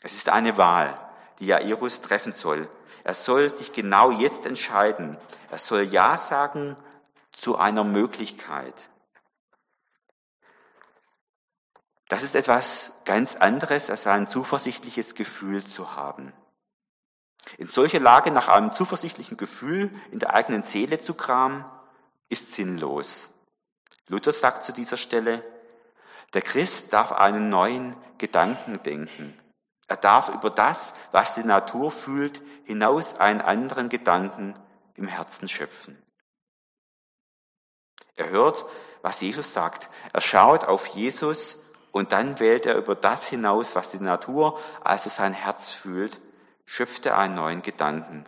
Es 0.03 0.15
ist 0.15 0.29
eine 0.29 0.57
Wahl, 0.59 0.99
die 1.39 1.47
Jairus 1.47 2.03
treffen 2.03 2.33
soll. 2.33 2.69
Er 3.05 3.15
soll 3.15 3.55
sich 3.55 3.73
genau 3.73 4.11
jetzt 4.11 4.47
entscheiden. 4.47 5.17
Er 5.51 5.59
soll 5.59 5.83
Ja 5.83 6.17
sagen 6.17 6.77
zu 7.33 7.57
einer 7.57 7.85
Möglichkeit. 7.85 8.91
Das 12.09 12.23
ist 12.23 12.35
etwas 12.35 12.93
ganz 13.05 13.35
anderes, 13.35 13.91
als 13.91 14.07
ein 14.07 14.29
zuversichtliches 14.29 15.15
Gefühl 15.15 15.65
zu 15.65 15.97
haben. 15.97 16.33
In 17.59 17.67
solcher 17.67 18.01
Lage 18.01 18.31
nach 18.31 18.49
einem 18.49 18.73
zuversichtlichen 18.73 19.37
Gefühl 19.37 19.91
in 20.11 20.19
der 20.19 20.35
eigenen 20.35 20.63
Seele 20.63 21.01
zu 21.01 21.15
kramen, 21.15 21.65
ist 22.29 22.53
sinnlos. 22.53 23.29
Luther 24.09 24.33
sagt 24.33 24.65
zu 24.65 24.73
dieser 24.73 24.97
Stelle, 24.97 25.45
der 26.35 26.43
Christ 26.43 26.93
darf 26.93 27.13
einen 27.13 27.49
neuen 27.49 27.97
Gedanken 28.19 28.83
denken. 28.83 29.39
Er 29.89 29.97
darf 29.97 30.29
über 30.29 30.51
das, 30.51 30.95
was 31.13 31.35
die 31.35 31.45
Natur 31.45 31.93
fühlt, 31.93 32.43
hinaus 32.65 33.15
einen 33.15 33.41
anderen 33.41 33.89
Gedanken 33.89 34.59
im 34.95 35.07
Herzen 35.07 35.49
schöpfen. 35.49 36.03
Er 38.17 38.31
hört, 38.31 38.65
was 39.03 39.21
Jesus 39.21 39.53
sagt. 39.53 39.91
Er 40.13 40.21
schaut 40.21 40.65
auf 40.65 40.87
Jesus 40.89 41.63
und 41.93 42.13
dann 42.13 42.41
wählt 42.41 42.67
er 42.67 42.77
über 42.77 42.95
das 42.95 43.27
hinaus, 43.27 43.75
was 43.75 43.91
die 43.91 44.01
Natur, 44.01 44.59
also 44.83 45.09
sein 45.11 45.33
Herz 45.33 45.71
fühlt, 45.71 46.21
schöpft 46.65 47.07
er 47.07 47.19
einen 47.19 47.35
neuen 47.35 47.63
Gedanken. 47.63 48.25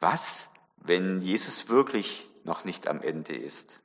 Was, 0.00 0.48
wenn 0.76 1.20
Jesus 1.20 1.68
wirklich 1.68 2.29
noch 2.44 2.64
nicht 2.64 2.88
am 2.88 3.02
Ende 3.02 3.34
ist? 3.34 3.80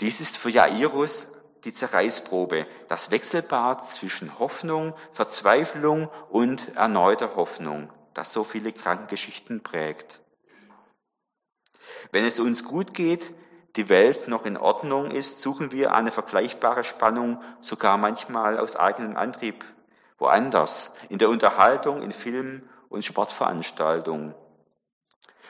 Dies 0.00 0.20
ist 0.20 0.36
für 0.36 0.50
Jairus 0.50 1.28
die 1.64 1.72
Zerreißprobe, 1.72 2.66
das 2.88 3.10
Wechselbad 3.10 3.90
zwischen 3.90 4.38
Hoffnung, 4.38 4.94
Verzweiflung 5.12 6.10
und 6.28 6.76
erneuter 6.76 7.36
Hoffnung, 7.36 7.90
das 8.12 8.32
so 8.32 8.44
viele 8.44 8.72
Krankengeschichten 8.72 9.62
prägt. 9.62 10.20
Wenn 12.12 12.24
es 12.24 12.38
uns 12.38 12.64
gut 12.64 12.92
geht, 12.92 13.32
die 13.76 13.88
Welt 13.88 14.28
noch 14.28 14.46
in 14.46 14.56
Ordnung 14.56 15.10
ist, 15.10 15.42
suchen 15.42 15.72
wir 15.72 15.94
eine 15.94 16.12
vergleichbare 16.12 16.84
Spannung 16.84 17.42
sogar 17.60 17.98
manchmal 17.98 18.58
aus 18.58 18.76
eigenem 18.76 19.16
Antrieb 19.16 19.64
woanders, 20.18 20.92
in 21.08 21.18
der 21.18 21.28
Unterhaltung, 21.28 22.02
in 22.02 22.12
Filmen 22.12 22.68
und 22.88 23.04
Sportveranstaltungen. 23.04 24.34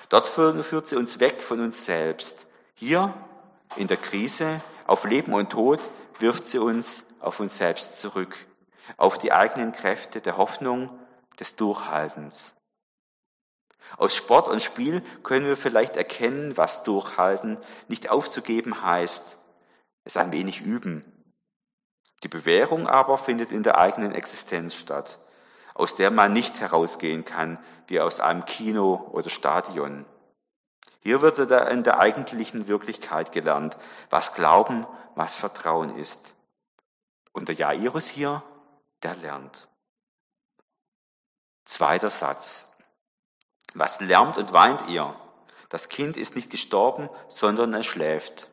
Dort 0.08 0.28
führt 0.28 0.88
sie 0.88 0.96
uns 0.96 1.20
weg 1.20 1.42
von 1.42 1.60
uns 1.60 1.84
selbst. 1.84 2.46
Hier 2.74 3.14
in 3.76 3.88
der 3.88 3.96
Krise, 3.96 4.62
auf 4.86 5.04
Leben 5.04 5.32
und 5.32 5.50
Tod, 5.50 5.80
wirft 6.18 6.46
sie 6.46 6.58
uns 6.58 7.04
auf 7.20 7.40
uns 7.40 7.56
selbst 7.56 7.98
zurück, 8.00 8.36
auf 8.96 9.18
die 9.18 9.32
eigenen 9.32 9.72
Kräfte 9.72 10.20
der 10.20 10.36
Hoffnung, 10.36 10.90
des 11.40 11.56
Durchhaltens. 11.56 12.54
Aus 13.96 14.14
Sport 14.14 14.48
und 14.48 14.62
Spiel 14.62 15.02
können 15.22 15.46
wir 15.46 15.56
vielleicht 15.56 15.96
erkennen, 15.96 16.56
was 16.56 16.84
Durchhalten 16.84 17.58
nicht 17.88 18.10
aufzugeben 18.10 18.82
heißt, 18.82 19.22
es 20.04 20.16
ein 20.16 20.32
wenig 20.32 20.62
üben. 20.62 21.04
Die 22.22 22.28
Bewährung 22.28 22.86
aber 22.86 23.18
findet 23.18 23.52
in 23.52 23.62
der 23.62 23.78
eigenen 23.78 24.14
Existenz 24.14 24.74
statt, 24.74 25.18
aus 25.74 25.94
der 25.96 26.10
man 26.10 26.32
nicht 26.32 26.60
herausgehen 26.60 27.24
kann, 27.24 27.58
wie 27.86 28.00
aus 28.00 28.20
einem 28.20 28.44
Kino 28.44 29.08
oder 29.12 29.28
Stadion. 29.28 30.06
Hier 31.00 31.20
wird 31.20 31.38
in 31.38 31.82
der 31.82 31.98
eigentlichen 31.98 32.66
Wirklichkeit 32.66 33.32
gelernt, 33.32 33.76
was 34.08 34.32
Glauben, 34.34 34.86
was 35.14 35.34
Vertrauen 35.34 35.98
ist. 35.98 36.34
Und 37.32 37.48
der 37.48 37.56
Jairus 37.56 38.06
hier, 38.06 38.42
der 39.02 39.16
lernt. 39.16 39.68
Zweiter 41.66 42.10
Satz. 42.10 42.66
Was 43.74 44.00
lärmt 44.00 44.38
und 44.38 44.52
weint 44.52 44.88
ihr? 44.88 45.14
Das 45.68 45.88
Kind 45.88 46.16
ist 46.16 46.36
nicht 46.36 46.50
gestorben, 46.50 47.10
sondern 47.28 47.74
es 47.74 47.86
schläft. 47.86 48.48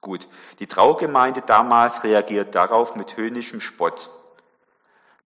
Gut, 0.00 0.28
die 0.58 0.66
Traugemeinde 0.66 1.42
damals 1.42 2.02
reagiert 2.04 2.54
darauf 2.54 2.96
mit 2.96 3.16
höhnischem 3.16 3.60
Spott. 3.60 4.10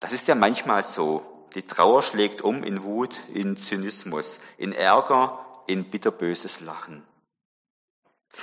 Das 0.05 0.13
ist 0.13 0.29
ja 0.29 0.35
manchmal 0.35 0.83
so. 0.83 1.25
Die 1.55 1.67
Trauer 1.67 2.03
schlägt 2.03 2.43
um 2.43 2.63
in 2.63 2.85
Wut, 2.85 3.17
in 3.33 3.57
Zynismus, 3.57 4.39
in 4.59 4.75
Ärger, 4.75 5.63
in 5.67 5.89
bitterböses 5.91 6.61
Lachen. 6.61 7.03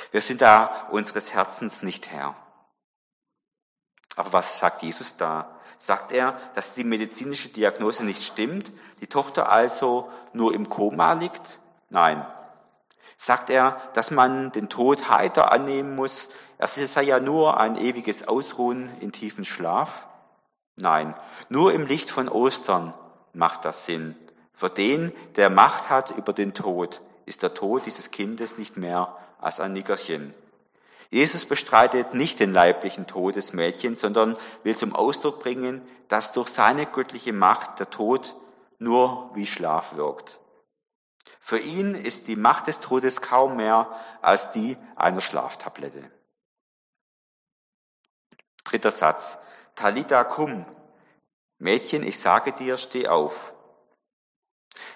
Wir 0.10 0.22
sind 0.22 0.42
da 0.42 0.88
unseres 0.90 1.36
Herzens 1.36 1.84
nicht 1.84 2.10
Herr. 2.10 2.36
Aber 4.16 4.34
was 4.34 4.58
sagt 4.58 4.82
Jesus 4.82 5.18
da? 5.18 5.56
Sagt 5.78 6.12
er, 6.12 6.32
dass 6.56 6.74
die 6.74 6.84
medizinische 6.84 7.50
Diagnose 7.50 8.04
nicht 8.06 8.24
stimmt, 8.24 8.74
die 9.00 9.06
Tochter 9.06 9.52
also 9.52 10.12
nur 10.34 10.56
im 10.56 10.68
Koma 10.68 11.14
liegt? 11.14 11.60
Nein. 11.90 12.26
Sagt 13.18 13.52
er, 13.52 13.80
dass 13.94 14.10
man 14.10 14.52
den 14.52 14.68
Tod 14.68 15.10
heiter 15.10 15.52
annehmen 15.52 15.96
muss, 15.96 16.30
er 16.58 16.68
sei 16.68 17.04
ja 17.04 17.20
nur 17.20 17.60
ein 17.60 17.76
ewiges 17.76 18.28
Ausruhen 18.28 18.90
in 19.00 19.12
tiefen 19.12 19.46
Schlaf? 19.46 20.08
Nein. 20.76 21.16
Nur 21.50 21.74
im 21.74 21.86
Licht 21.86 22.10
von 22.10 22.30
Ostern 22.30 22.94
macht 23.34 23.66
das 23.66 23.86
Sinn. 23.86 24.16
Für 24.54 24.70
den, 24.70 25.12
der 25.36 25.50
Macht 25.50 25.90
hat 25.90 26.12
über 26.12 26.34
den 26.34 26.54
Tod, 26.54 27.02
ist 27.26 27.44
der 27.44 27.54
Tod 27.54 27.86
dieses 27.86 28.12
Kindes 28.12 28.58
nicht 28.58 28.78
mehr 28.78 29.18
als 29.40 29.60
ein 29.60 29.74
Nickerchen. 29.74 30.34
Jesus 31.10 31.46
bestreitet 31.46 32.14
nicht 32.14 32.40
den 32.40 32.54
leiblichen 32.54 33.06
Tod 33.06 33.36
des 33.36 33.52
Mädchens, 33.52 34.00
sondern 34.00 34.38
will 34.64 34.78
zum 34.78 34.96
Ausdruck 34.96 35.42
bringen, 35.42 35.82
dass 36.08 36.32
durch 36.32 36.50
seine 36.50 36.86
göttliche 36.86 37.34
Macht 37.34 37.80
der 37.80 37.90
Tod 37.90 38.36
nur 38.80 39.30
wie 39.36 39.46
Schlaf 39.46 39.96
wirkt. 39.96 40.40
Für 41.40 41.60
ihn 41.60 41.96
ist 41.96 42.28
die 42.28 42.38
Macht 42.38 42.68
des 42.68 42.80
Todes 42.80 43.20
kaum 43.20 43.58
mehr 43.58 43.90
als 44.22 44.52
die 44.52 44.78
einer 44.96 45.22
Schlaftablette. 45.22 46.10
Dritter 48.64 48.92
Satz. 48.92 49.38
Talita 49.76 50.24
cum. 50.24 50.66
Mädchen, 51.60 52.04
ich 52.04 52.20
sage 52.20 52.54
dir, 52.54 52.78
steh 52.78 53.08
auf. 53.08 53.54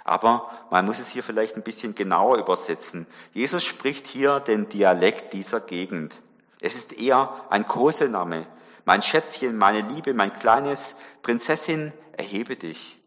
Aber 0.04 0.50
man 0.70 0.86
muss 0.86 1.00
es 1.00 1.10
hier 1.10 1.24
vielleicht 1.24 1.56
ein 1.56 1.64
bisschen 1.64 1.96
genauer 1.96 2.38
übersetzen. 2.38 3.08
Jesus 3.34 3.64
spricht 3.64 4.08
hier 4.08 4.40
den 4.40 4.70
Dialekt 4.70 5.34
dieser 5.34 5.60
Gegend. 5.60 6.22
Es 6.62 6.76
ist 6.76 6.94
eher 6.94 7.46
ein 7.50 7.68
Kosename. 7.68 8.48
Mein 8.86 9.02
Schätzchen, 9.02 9.58
meine 9.58 9.82
Liebe, 9.82 10.14
mein 10.14 10.34
kleines 10.34 10.96
Prinzessin, 11.22 11.92
erhebe 12.14 12.56
dich. 12.56 13.00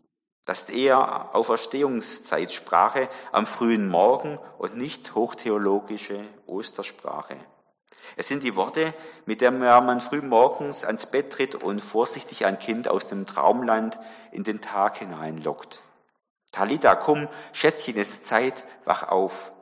Das 0.44 0.60
ist 0.60 0.70
eher 0.70 1.34
Auferstehungszeitsprache 1.34 3.08
am 3.32 3.46
frühen 3.46 3.86
Morgen 3.88 4.38
und 4.58 4.76
nicht 4.76 5.14
hochtheologische 5.14 6.24
Ostersprache. 6.46 7.36
Es 8.18 8.26
sind 8.26 8.42
die 8.42 8.56
Worte, 8.56 8.94
mit 9.26 9.42
denen 9.42 9.60
man 9.60 10.00
früh 10.00 10.20
morgens 10.20 10.84
ans 10.84 11.06
Bett 11.06 11.32
tritt 11.32 11.54
und 11.54 11.78
vorsichtig 11.78 12.46
ein 12.46 12.58
Kind 12.58 12.88
aus 12.88 13.06
dem 13.06 13.26
Traumland 13.26 14.00
in 14.32 14.42
den 14.42 14.60
Tag 14.60 14.96
hineinlockt. 14.96 15.80
Talita, 16.50 16.96
komm, 16.96 17.28
Schätzchen, 17.52 17.96
es 17.96 18.10
ist 18.10 18.26
Zeit, 18.26 18.64
wach 18.84 19.04
auf. 19.04 19.52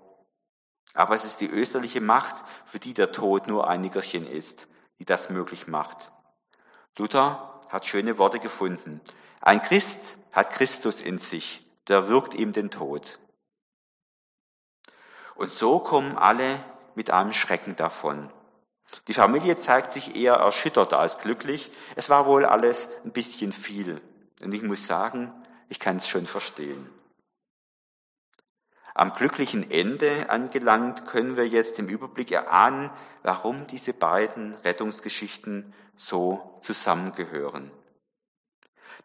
Aber 0.95 1.15
es 1.15 1.27
ist 1.27 1.43
die 1.43 1.51
österliche 1.51 2.01
Macht, 2.01 2.47
für 2.65 2.79
die 2.79 2.95
der 2.95 3.13
Tod 3.13 3.47
nur 3.47 3.69
ein 3.69 3.83
Nickerchen 3.83 4.27
ist, 4.27 4.69
die 4.99 5.05
das 5.05 5.29
möglich 5.29 5.67
macht. 5.67 6.11
Luther 6.97 7.61
hat 7.69 7.85
schöne 7.85 8.17
Worte 8.17 8.39
gefunden. 8.39 9.03
Ein 9.43 9.61
Christ 9.61 10.17
hat 10.33 10.49
Christus 10.49 11.03
in 11.03 11.19
sich, 11.19 11.63
der 11.89 12.09
wirkt 12.09 12.35
ihm 12.35 12.55
den 12.55 12.71
Tod. 12.71 13.19
Und 15.35 15.53
so 15.53 15.79
kommen 15.79 16.17
alle 16.17 16.59
mit 16.95 17.11
einem 17.11 17.35
Schrecken 17.35 17.77
davon. 17.77 18.33
Die 19.09 19.15
Familie 19.15 19.57
zeigt 19.57 19.93
sich 19.93 20.17
eher 20.17 20.35
erschüttert 20.35 20.93
als 20.93 21.19
glücklich. 21.19 21.71
Es 21.97 22.09
war 22.09 22.27
wohl 22.27 22.45
alles 22.45 22.89
ein 23.05 23.13
bisschen 23.13 23.53
viel. 23.53 24.01
Und 24.43 24.53
ich 24.53 24.63
muss 24.63 24.87
sagen, 24.87 25.33
ich 25.69 25.81
kann 25.81 25.97
es 25.97 26.09
schon 26.09 26.27
verstehen. 26.27 26.89
Am 28.95 29.13
glücklichen 29.13 29.71
Ende 29.71 30.31
angelangt, 30.31 31.07
können 31.07 31.37
wir 31.37 31.47
jetzt 31.47 31.79
im 31.79 31.89
Überblick 31.89 32.33
erahnen, 32.33 32.91
warum 33.23 33.67
diese 33.67 33.93
beiden 33.93 34.55
Rettungsgeschichten 34.65 35.75
so 35.97 36.59
zusammengehören. 36.63 37.71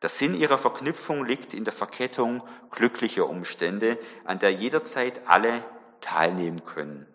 Der 0.01 0.09
Sinn 0.09 0.33
ihrer 0.33 0.57
Verknüpfung 0.57 1.25
liegt 1.25 1.53
in 1.53 1.65
der 1.65 1.73
Verkettung 1.73 2.41
glücklicher 2.71 3.27
Umstände, 3.27 3.99
an 4.23 4.39
der 4.39 4.53
jederzeit 4.53 5.27
alle 5.27 5.61
teilnehmen 5.99 6.63
können. 6.63 7.05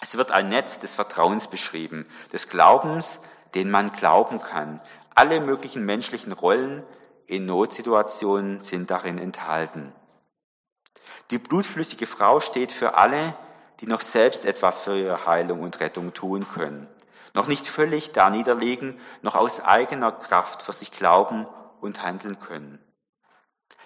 Es 0.00 0.16
wird 0.16 0.30
ein 0.30 0.48
Netz 0.48 0.78
des 0.78 0.94
Vertrauens 0.94 1.48
beschrieben, 1.48 2.06
des 2.32 2.48
Glaubens, 2.48 3.20
den 3.54 3.70
man 3.70 3.92
glauben 3.92 4.40
kann. 4.40 4.80
Alle 5.14 5.40
möglichen 5.40 5.84
menschlichen 5.84 6.32
Rollen, 6.32 6.82
in 7.26 7.46
Notsituationen 7.46 8.60
sind 8.60 8.90
darin 8.90 9.18
enthalten. 9.18 9.92
Die 11.30 11.38
blutflüssige 11.38 12.06
Frau 12.06 12.40
steht 12.40 12.72
für 12.72 12.94
alle, 12.94 13.34
die 13.80 13.86
noch 13.86 14.02
selbst 14.02 14.44
etwas 14.44 14.78
für 14.78 14.98
ihre 14.98 15.26
Heilung 15.26 15.60
und 15.62 15.80
Rettung 15.80 16.12
tun 16.12 16.46
können, 16.48 16.86
noch 17.32 17.46
nicht 17.46 17.66
völlig 17.66 18.12
da 18.12 18.30
niederlegen, 18.30 19.00
noch 19.22 19.34
aus 19.34 19.60
eigener 19.60 20.12
Kraft 20.12 20.62
für 20.62 20.72
sich 20.72 20.90
glauben 20.90 21.46
und 21.80 22.02
handeln 22.02 22.38
können. 22.38 22.78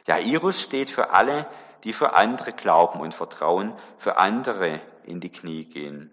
Jairus 0.07 0.61
steht 0.61 0.91
für 0.91 1.11
alle, 1.11 1.47
die 1.85 1.93
für 1.93 2.15
andere 2.15 2.53
glauben 2.53 3.01
und 3.01 3.15
vertrauen, 3.15 3.75
für 3.99 4.17
andere 4.17 4.81
in 5.09 5.21
die 5.21 5.33
Knie 5.33 5.65
gehen. 5.65 6.13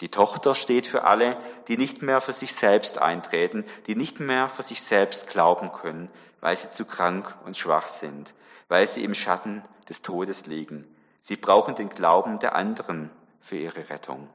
Die 0.00 0.10
Tochter 0.10 0.54
steht 0.54 0.86
für 0.86 1.04
alle, 1.04 1.36
die 1.68 1.76
nicht 1.76 2.02
mehr 2.02 2.20
für 2.20 2.32
sich 2.32 2.54
selbst 2.54 2.98
eintreten, 2.98 3.64
die 3.86 3.94
nicht 3.94 4.20
mehr 4.20 4.48
für 4.48 4.62
sich 4.62 4.82
selbst 4.82 5.28
glauben 5.28 5.72
können, 5.72 6.10
weil 6.40 6.56
sie 6.56 6.70
zu 6.70 6.84
krank 6.84 7.36
und 7.44 7.56
schwach 7.56 7.86
sind, 7.86 8.34
weil 8.68 8.86
sie 8.88 9.04
im 9.04 9.14
Schatten 9.14 9.62
des 9.88 10.02
Todes 10.02 10.46
liegen. 10.46 10.92
Sie 11.20 11.36
brauchen 11.36 11.76
den 11.76 11.88
Glauben 11.88 12.40
der 12.40 12.56
anderen 12.56 13.10
für 13.40 13.56
ihre 13.56 13.90
Rettung. 13.90 14.28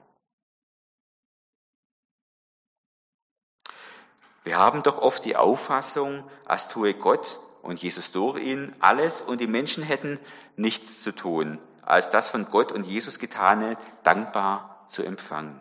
Wir 4.46 4.58
haben 4.58 4.84
doch 4.84 5.00
oft 5.00 5.26
die 5.26 5.36
Auffassung, 5.36 6.24
als 6.46 6.70
tue 6.70 6.94
Gott 6.94 7.42
und 7.62 7.84
Jesus 7.84 8.14
durch 8.14 8.42
ihn 8.42 8.74
alles 8.80 9.20
und 9.20 9.42
die 9.42 9.48
Menschen 9.48 9.84
hätten 9.84 10.18
nichts 10.56 11.04
zu 11.04 11.14
tun, 11.14 11.60
als 11.88 12.10
das 12.10 12.30
von 12.30 12.46
Gott 12.46 12.72
und 12.72 12.86
Jesus 12.86 13.20
getane 13.20 13.78
dankbar 14.04 14.86
zu 14.90 15.04
empfangen. 15.04 15.60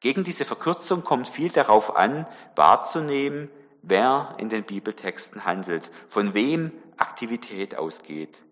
Gegen 0.00 0.24
diese 0.24 0.44
Verkürzung 0.44 1.02
kommt 1.02 1.28
viel 1.28 1.50
darauf 1.50 1.96
an, 1.96 2.28
wahrzunehmen, 2.56 3.50
wer 3.82 4.34
in 4.38 4.48
den 4.48 4.64
Bibeltexten 4.64 5.44
handelt, 5.44 5.90
von 6.08 6.34
wem 6.34 6.72
Aktivität 6.96 7.76
ausgeht. 7.76 8.42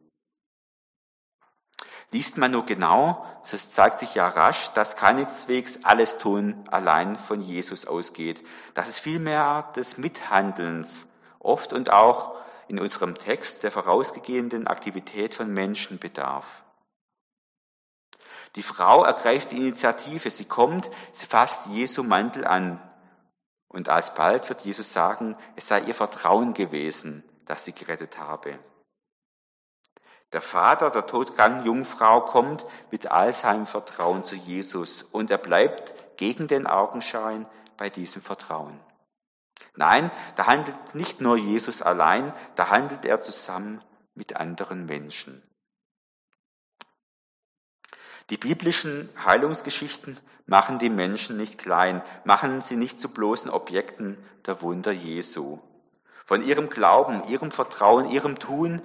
Liest 2.10 2.36
man 2.36 2.50
nur 2.50 2.66
genau, 2.66 3.24
so 3.42 3.56
zeigt 3.56 3.98
sich 3.98 4.14
ja 4.14 4.28
rasch, 4.28 4.68
dass 4.74 4.96
keineswegs 4.96 5.78
alles 5.82 6.18
Tun 6.18 6.68
allein 6.70 7.16
von 7.16 7.40
Jesus 7.40 7.86
ausgeht, 7.86 8.44
dass 8.74 8.88
es 8.88 8.98
vielmehr 8.98 9.72
des 9.76 9.96
Mithandelns 9.96 11.06
oft 11.38 11.72
und 11.72 11.90
auch 11.90 12.41
in 12.68 12.78
unserem 12.78 13.16
Text 13.16 13.62
der 13.62 13.70
vorausgegebenen 13.70 14.66
Aktivität 14.66 15.34
von 15.34 15.52
Menschen 15.52 15.98
bedarf. 15.98 16.62
Die 18.56 18.62
Frau 18.62 19.04
ergreift 19.04 19.50
die 19.50 19.56
Initiative, 19.56 20.30
sie 20.30 20.44
kommt, 20.44 20.90
sie 21.12 21.26
fasst 21.26 21.66
Jesu 21.66 22.02
Mantel 22.02 22.46
an. 22.46 22.80
Und 23.68 23.88
alsbald 23.88 24.48
wird 24.50 24.62
Jesus 24.62 24.92
sagen, 24.92 25.36
es 25.56 25.68
sei 25.68 25.80
ihr 25.80 25.94
Vertrauen 25.94 26.52
gewesen, 26.52 27.24
dass 27.46 27.64
sie 27.64 27.72
gerettet 27.72 28.18
habe. 28.18 28.58
Der 30.32 30.42
Vater 30.42 30.90
der 30.90 31.06
todkranken 31.06 31.66
Jungfrau 31.66 32.22
kommt 32.22 32.64
mit 32.90 33.06
all 33.06 33.32
seinem 33.32 33.66
Vertrauen 33.66 34.24
zu 34.24 34.34
Jesus 34.34 35.02
und 35.02 35.30
er 35.30 35.38
bleibt 35.38 35.94
gegen 36.16 36.48
den 36.48 36.66
Augenschein 36.66 37.46
bei 37.76 37.90
diesem 37.90 38.22
Vertrauen. 38.22 38.78
Nein, 39.76 40.10
da 40.36 40.46
handelt 40.46 40.94
nicht 40.94 41.20
nur 41.20 41.36
Jesus 41.36 41.82
allein, 41.82 42.32
da 42.54 42.68
handelt 42.68 43.04
er 43.04 43.20
zusammen 43.20 43.82
mit 44.14 44.36
anderen 44.36 44.86
Menschen. 44.86 45.42
Die 48.30 48.36
biblischen 48.36 49.08
Heilungsgeschichten 49.24 50.18
machen 50.46 50.78
die 50.78 50.88
Menschen 50.88 51.36
nicht 51.36 51.58
klein, 51.58 52.02
machen 52.24 52.60
sie 52.60 52.76
nicht 52.76 53.00
zu 53.00 53.08
bloßen 53.08 53.50
Objekten 53.50 54.16
der 54.46 54.62
Wunder 54.62 54.92
Jesu. 54.92 55.58
Von 56.24 56.42
ihrem 56.42 56.70
Glauben, 56.70 57.26
ihrem 57.28 57.50
Vertrauen, 57.50 58.08
ihrem 58.10 58.38
Tun 58.38 58.80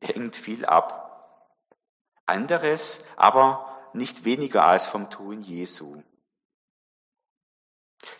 hängt 0.00 0.36
viel 0.36 0.64
ab. 0.64 1.04
Anderes 2.26 3.00
aber 3.16 3.78
nicht 3.92 4.24
weniger 4.24 4.64
als 4.64 4.86
vom 4.86 5.10
Tun 5.10 5.42
Jesu. 5.42 6.02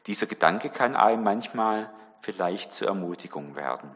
Dieser 0.07 0.27
Gedanke 0.27 0.71
kann 0.71 0.97
einem 0.97 1.23
manchmal 1.23 1.93
vielleicht 2.21 2.73
zur 2.73 2.89
Ermutigung 2.89 3.55
werden. 3.55 3.95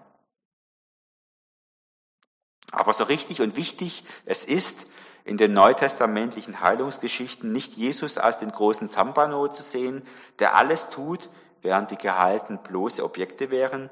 Aber 2.71 2.93
so 2.93 3.05
richtig 3.05 3.41
und 3.41 3.57
wichtig 3.57 4.05
es 4.25 4.45
ist, 4.45 4.87
in 5.25 5.37
den 5.37 5.53
neutestamentlichen 5.53 6.61
Heilungsgeschichten 6.61 7.53
nicht 7.53 7.75
Jesus 7.75 8.19
als 8.19 8.39
den 8.39 8.51
großen 8.51 8.89
Zampano 8.89 9.49
zu 9.49 9.63
sehen, 9.63 10.03
der 10.39 10.57
alles 10.57 10.89
tut, 10.89 11.29
während 11.61 11.91
die 11.91 11.97
Gehalten 11.97 12.59
bloße 12.63 13.05
Objekte 13.05 13.51
wären, 13.51 13.91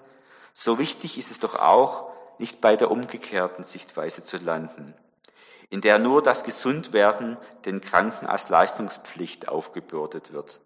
so 0.52 0.78
wichtig 0.78 1.18
ist 1.18 1.30
es 1.30 1.38
doch 1.38 1.54
auch, 1.54 2.10
nicht 2.38 2.60
bei 2.60 2.74
der 2.74 2.90
umgekehrten 2.90 3.64
Sichtweise 3.64 4.22
zu 4.22 4.38
landen, 4.38 4.94
in 5.68 5.82
der 5.82 5.98
nur 5.98 6.22
das 6.22 6.42
Gesundwerden 6.42 7.36
den 7.64 7.80
Kranken 7.80 8.26
als 8.26 8.48
Leistungspflicht 8.48 9.48
aufgebürdet 9.48 10.32
wird. 10.32 10.58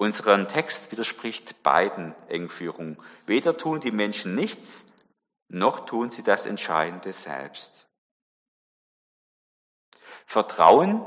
Unseren 0.00 0.48
Text 0.48 0.90
widerspricht 0.92 1.62
beiden 1.62 2.14
Engführungen. 2.28 2.96
Weder 3.26 3.58
tun 3.58 3.80
die 3.80 3.90
Menschen 3.90 4.34
nichts, 4.34 4.86
noch 5.48 5.80
tun 5.80 6.08
sie 6.08 6.22
das 6.22 6.46
Entscheidende 6.46 7.12
selbst. 7.12 7.86
Vertrauen 10.24 11.04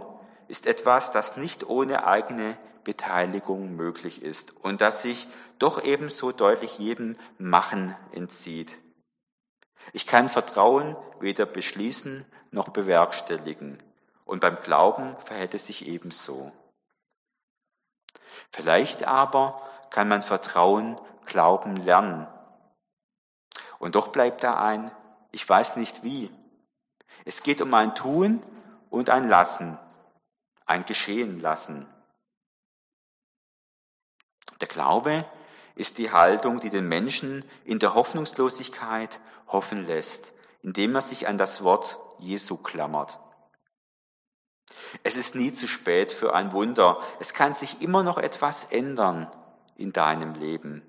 ist 0.48 0.68
etwas, 0.68 1.10
das 1.10 1.38
nicht 1.38 1.64
ohne 1.64 2.06
eigene 2.06 2.56
Beteiligung 2.84 3.76
möglich 3.76 4.22
ist 4.22 4.56
und 4.58 4.80
dass 4.80 5.02
sich 5.02 5.28
doch 5.58 5.84
ebenso 5.84 6.32
deutlich 6.32 6.78
jedem 6.78 7.18
Machen 7.40 7.96
entzieht. 8.12 8.78
Ich 9.92 10.06
kann 10.06 10.30
Vertrauen 10.30 10.96
weder 11.20 11.48
beschließen 11.48 12.28
noch 12.52 12.70
bewerkstelligen. 12.70 13.82
Und 14.24 14.42
beim 14.42 14.62
Glauben 14.62 15.18
verhält 15.26 15.56
es 15.56 15.66
sich 15.66 15.88
ebenso. 15.88 16.52
Vielleicht 18.54 19.04
aber 19.04 19.62
kann 19.90 20.08
man 20.08 20.22
Vertrauen, 20.22 21.00
Glauben 21.26 21.78
lernen. 21.78 22.28
Und 23.80 23.96
doch 23.96 24.10
bleibt 24.10 24.44
da 24.44 24.64
ein, 24.64 24.92
ich 25.32 25.48
weiß 25.48 25.78
nicht 25.78 26.04
wie. 26.04 26.32
Es 27.26 27.44
geht 27.44 27.62
um 27.62 27.74
ein 27.74 27.96
Tun 27.96 28.44
und 28.90 29.10
ein 29.10 29.28
Lassen, 29.28 29.80
ein 30.66 30.86
Geschehen 30.86 31.40
lassen. 31.40 31.88
Der 34.62 34.68
Glaube 34.68 35.26
ist 35.76 35.98
die 35.98 36.12
Haltung, 36.12 36.60
die 36.60 36.70
den 36.70 36.88
Menschen 36.88 37.44
in 37.66 37.80
der 37.80 37.96
Hoffnungslosigkeit 37.96 39.20
hoffen 39.48 39.88
lässt, 39.88 40.34
indem 40.62 40.94
er 40.96 41.02
sich 41.02 41.28
an 41.28 41.38
das 41.38 41.64
Wort 41.64 41.98
Jesu 42.20 42.58
klammert. 42.58 43.20
Es 45.02 45.16
ist 45.16 45.34
nie 45.34 45.54
zu 45.54 45.68
spät 45.68 46.12
für 46.12 46.36
ein 46.36 46.52
Wunder. 46.52 47.00
Es 47.20 47.34
kann 47.34 47.54
sich 47.54 47.82
immer 47.82 48.04
noch 48.04 48.18
etwas 48.18 48.66
ändern 48.66 49.32
in 49.76 49.92
deinem 49.92 50.36
Leben. 50.36 50.84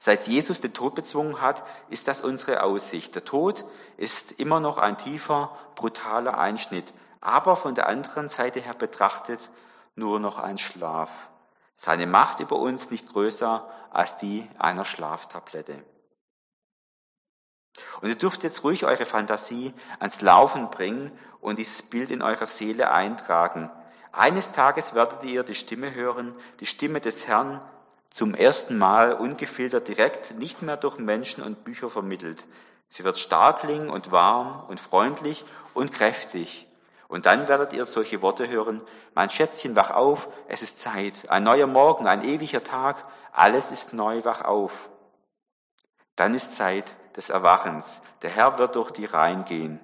Seit 0.00 0.26
Jesus 0.26 0.60
den 0.60 0.74
Tod 0.74 0.94
bezwungen 0.94 1.40
hat, 1.40 1.64
ist 1.88 2.08
das 2.08 2.20
unsere 2.20 2.62
Aussicht. 2.62 3.14
Der 3.14 3.24
Tod 3.24 3.64
ist 3.96 4.32
immer 4.32 4.60
noch 4.60 4.78
ein 4.78 4.98
tiefer, 4.98 5.56
brutaler 5.74 6.38
Einschnitt, 6.38 6.92
aber 7.20 7.56
von 7.56 7.74
der 7.74 7.88
anderen 7.88 8.28
Seite 8.28 8.60
her 8.60 8.74
betrachtet 8.74 9.50
nur 9.94 10.20
noch 10.20 10.38
ein 10.38 10.58
Schlaf. 10.58 11.10
Seine 11.76 12.06
Macht 12.06 12.40
über 12.40 12.56
uns 12.56 12.90
nicht 12.90 13.08
größer 13.08 13.68
als 13.90 14.16
die 14.18 14.48
einer 14.58 14.84
Schlaftablette. 14.84 15.82
Und 18.00 18.08
ihr 18.08 18.14
dürft 18.14 18.42
jetzt 18.42 18.64
ruhig 18.64 18.84
eure 18.84 19.06
Fantasie 19.06 19.72
ans 19.98 20.20
Laufen 20.20 20.70
bringen 20.70 21.10
und 21.40 21.58
dieses 21.58 21.82
Bild 21.82 22.10
in 22.10 22.22
eurer 22.22 22.46
Seele 22.46 22.90
eintragen. 22.90 23.70
Eines 24.12 24.52
Tages 24.52 24.94
werdet 24.94 25.24
ihr 25.24 25.44
die 25.44 25.54
Stimme 25.54 25.94
hören, 25.94 26.34
die 26.60 26.66
Stimme 26.66 27.00
des 27.00 27.26
Herrn 27.26 27.60
zum 28.10 28.34
ersten 28.34 28.78
Mal 28.78 29.12
ungefiltert 29.12 29.88
direkt, 29.88 30.38
nicht 30.38 30.62
mehr 30.62 30.76
durch 30.76 30.98
Menschen 30.98 31.42
und 31.42 31.64
Bücher 31.64 31.90
vermittelt. 31.90 32.46
Sie 32.88 33.04
wird 33.04 33.18
stark 33.18 33.60
klingen 33.60 33.90
und 33.90 34.10
warm 34.10 34.64
und 34.68 34.80
freundlich 34.80 35.44
und 35.74 35.92
kräftig. 35.92 36.66
Und 37.08 37.26
dann 37.26 37.46
werdet 37.46 37.72
ihr 37.72 37.84
solche 37.84 38.22
Worte 38.22 38.48
hören, 38.48 38.80
mein 39.14 39.30
Schätzchen, 39.30 39.76
wach 39.76 39.90
auf, 39.90 40.28
es 40.48 40.62
ist 40.62 40.80
Zeit, 40.80 41.28
ein 41.28 41.44
neuer 41.44 41.66
Morgen, 41.66 42.06
ein 42.06 42.24
ewiger 42.24 42.64
Tag, 42.64 43.04
alles 43.32 43.70
ist 43.70 43.92
neu, 43.92 44.24
wach 44.24 44.42
auf. 44.42 44.88
Dann 46.16 46.34
ist 46.34 46.56
Zeit 46.56 46.96
des 47.16 47.30
Erwachens. 47.30 48.00
Der 48.22 48.30
Herr 48.30 48.58
wird 48.58 48.76
durch 48.76 48.90
die 48.90 49.06
Reihen 49.06 49.44
gehen. 49.44 49.80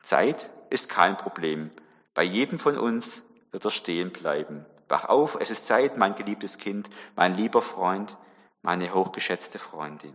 Zeit 0.00 0.50
ist 0.70 0.88
kein 0.88 1.16
Problem. 1.16 1.70
Bei 2.14 2.22
jedem 2.22 2.58
von 2.58 2.78
uns 2.78 3.22
wird 3.50 3.64
er 3.64 3.70
stehen 3.70 4.12
bleiben. 4.12 4.64
Wach 4.88 5.06
auf, 5.06 5.36
es 5.40 5.50
ist 5.50 5.66
Zeit, 5.66 5.96
mein 5.96 6.14
geliebtes 6.14 6.58
Kind, 6.58 6.88
mein 7.16 7.34
lieber 7.34 7.60
Freund, 7.60 8.16
meine 8.62 8.94
hochgeschätzte 8.94 9.58
Freundin. 9.58 10.14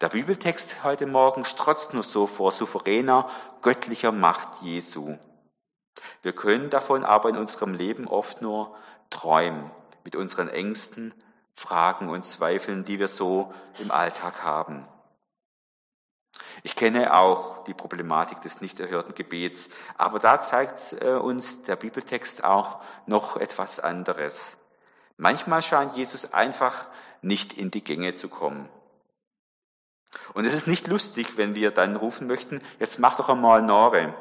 Der 0.00 0.08
Bibeltext 0.08 0.84
heute 0.84 1.06
Morgen 1.06 1.44
strotzt 1.44 1.94
nur 1.94 2.02
so 2.02 2.26
vor 2.26 2.52
souveräner, 2.52 3.28
göttlicher 3.62 4.12
Macht 4.12 4.62
Jesu. 4.62 5.18
Wir 6.22 6.32
können 6.32 6.70
davon 6.70 7.04
aber 7.04 7.28
in 7.30 7.36
unserem 7.36 7.74
Leben 7.74 8.06
oft 8.06 8.40
nur 8.42 8.74
träumen, 9.10 9.70
mit 10.04 10.16
unseren 10.16 10.48
Ängsten, 10.48 11.14
Fragen 11.60 12.08
und 12.08 12.22
Zweifeln, 12.22 12.86
die 12.86 12.98
wir 12.98 13.06
so 13.06 13.52
im 13.80 13.90
Alltag 13.90 14.42
haben. 14.42 14.88
Ich 16.62 16.74
kenne 16.74 17.14
auch 17.14 17.64
die 17.64 17.74
Problematik 17.74 18.40
des 18.40 18.62
nicht 18.62 18.80
erhörten 18.80 19.14
Gebets, 19.14 19.68
aber 19.98 20.18
da 20.20 20.40
zeigt 20.40 20.96
äh, 21.02 21.10
uns 21.10 21.62
der 21.64 21.76
Bibeltext 21.76 22.44
auch 22.44 22.80
noch 23.04 23.36
etwas 23.36 23.78
anderes. 23.78 24.56
Manchmal 25.18 25.60
scheint 25.60 25.96
Jesus 25.96 26.32
einfach 26.32 26.86
nicht 27.20 27.52
in 27.52 27.70
die 27.70 27.84
Gänge 27.84 28.14
zu 28.14 28.30
kommen. 28.30 28.66
Und 30.32 30.46
es 30.46 30.54
ist 30.54 30.66
nicht 30.66 30.88
lustig, 30.88 31.36
wenn 31.36 31.54
wir 31.54 31.72
dann 31.72 31.94
rufen 31.94 32.26
möchten, 32.26 32.62
jetzt 32.78 32.98
mach 32.98 33.16
doch 33.16 33.28
einmal 33.28 33.60
Nore. 33.60 34.14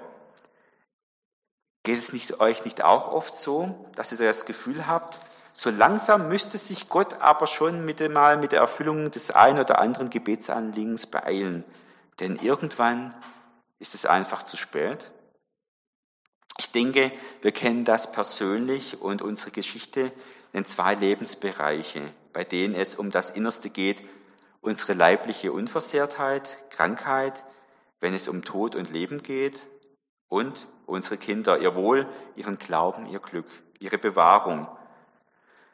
Geht 1.84 2.00
es 2.00 2.12
nicht, 2.12 2.42
euch 2.42 2.66
nicht 2.66 2.84
auch 2.84 3.14
oft 3.14 3.40
so, 3.40 3.90
dass 3.96 4.12
ihr 4.12 4.18
das 4.18 4.44
Gefühl 4.46 4.88
habt, 4.88 5.22
so 5.54 5.70
langsam 5.70 6.30
müsste 6.30 6.58
sich 6.58 6.90
Gott 6.90 7.16
aber 7.22 7.48
schon 7.48 7.86
mit, 7.86 8.08
mal 8.12 8.38
mit 8.38 8.52
der 8.52 8.60
Erfüllung 8.60 9.12
des 9.12 9.32
einen 9.32 9.60
oder 9.60 9.80
anderen 9.80 10.10
Gebetsanliegens 10.10 11.08
beeilen. 11.08 11.64
Denn 12.20 12.38
irgendwann 12.38 13.16
ist 13.80 13.96
es 13.96 14.06
einfach 14.06 14.44
zu 14.44 14.58
spät. 14.58 15.12
Ich 16.58 16.72
denke, 16.72 17.12
wir 17.42 17.52
kennen 17.52 17.86
das 17.86 18.12
persönlich 18.12 19.02
und 19.02 19.22
unsere 19.22 19.52
Geschichte 19.52 20.12
in 20.52 20.66
zwei 20.66 20.94
Lebensbereiche, 20.94 22.12
bei 22.34 22.44
denen 22.44 22.76
es 22.76 22.96
um 22.96 23.12
das 23.12 23.30
Innerste 23.30 23.70
geht, 23.70 24.04
unsere 24.62 24.94
leibliche 24.94 25.54
Unversehrtheit, 25.54 26.70
Krankheit, 26.70 27.46
wenn 28.02 28.14
es 28.14 28.28
um 28.28 28.44
Tod 28.44 28.76
und 28.76 28.92
Leben 28.92 29.24
geht 29.24 29.68
und 30.28 30.68
unsere 30.86 31.18
Kinder, 31.18 31.60
ihr 31.60 31.76
Wohl, 31.76 32.08
ihren 32.36 32.58
Glauben, 32.58 33.06
ihr 33.06 33.20
Glück, 33.20 33.48
ihre 33.80 33.98
Bewahrung, 33.98 34.68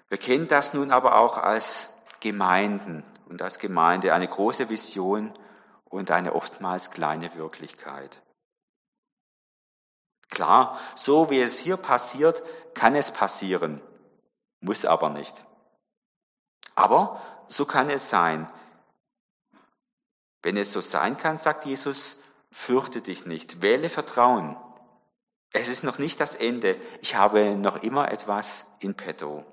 wir 0.10 0.18
kennen 0.18 0.48
das 0.48 0.74
nun 0.74 0.92
aber 0.92 1.18
auch 1.18 1.38
als 1.38 1.90
Gemeinden 2.20 3.04
und 3.28 3.42
als 3.42 3.60
Gemeinde 3.60 4.14
eine 4.14 4.28
große 4.28 4.70
Vision 4.70 5.34
und 5.86 6.12
eine 6.12 6.34
oftmals 6.34 6.92
kleine 6.92 7.34
Wirklichkeit. 7.36 8.22
Klar, 10.30 10.80
so 10.96 11.30
wie 11.30 11.42
es 11.42 11.58
hier 11.58 11.78
passiert, 11.78 12.44
kann 12.74 12.96
es 12.96 13.12
passieren, 13.12 13.82
muss 14.60 14.86
aber 14.86 15.10
nicht. 15.10 15.46
Aber 16.76 17.22
so 17.48 17.66
kann 17.66 17.90
es 17.90 18.10
sein. 18.10 18.50
Wenn 20.42 20.58
es 20.58 20.72
so 20.72 20.82
sein 20.82 21.18
kann, 21.18 21.38
sagt 21.38 21.66
Jesus, 21.66 22.18
fürchte 22.52 23.02
dich 23.02 23.26
nicht, 23.26 23.62
wähle 23.62 23.90
Vertrauen. 23.90 24.58
Es 25.52 25.70
ist 25.70 25.84
noch 25.84 26.00
nicht 26.00 26.20
das 26.20 26.36
Ende, 26.36 26.80
ich 27.02 27.16
habe 27.16 27.56
noch 27.56 27.82
immer 27.82 28.12
etwas 28.12 28.66
in 28.80 28.96
petto. 28.96 29.46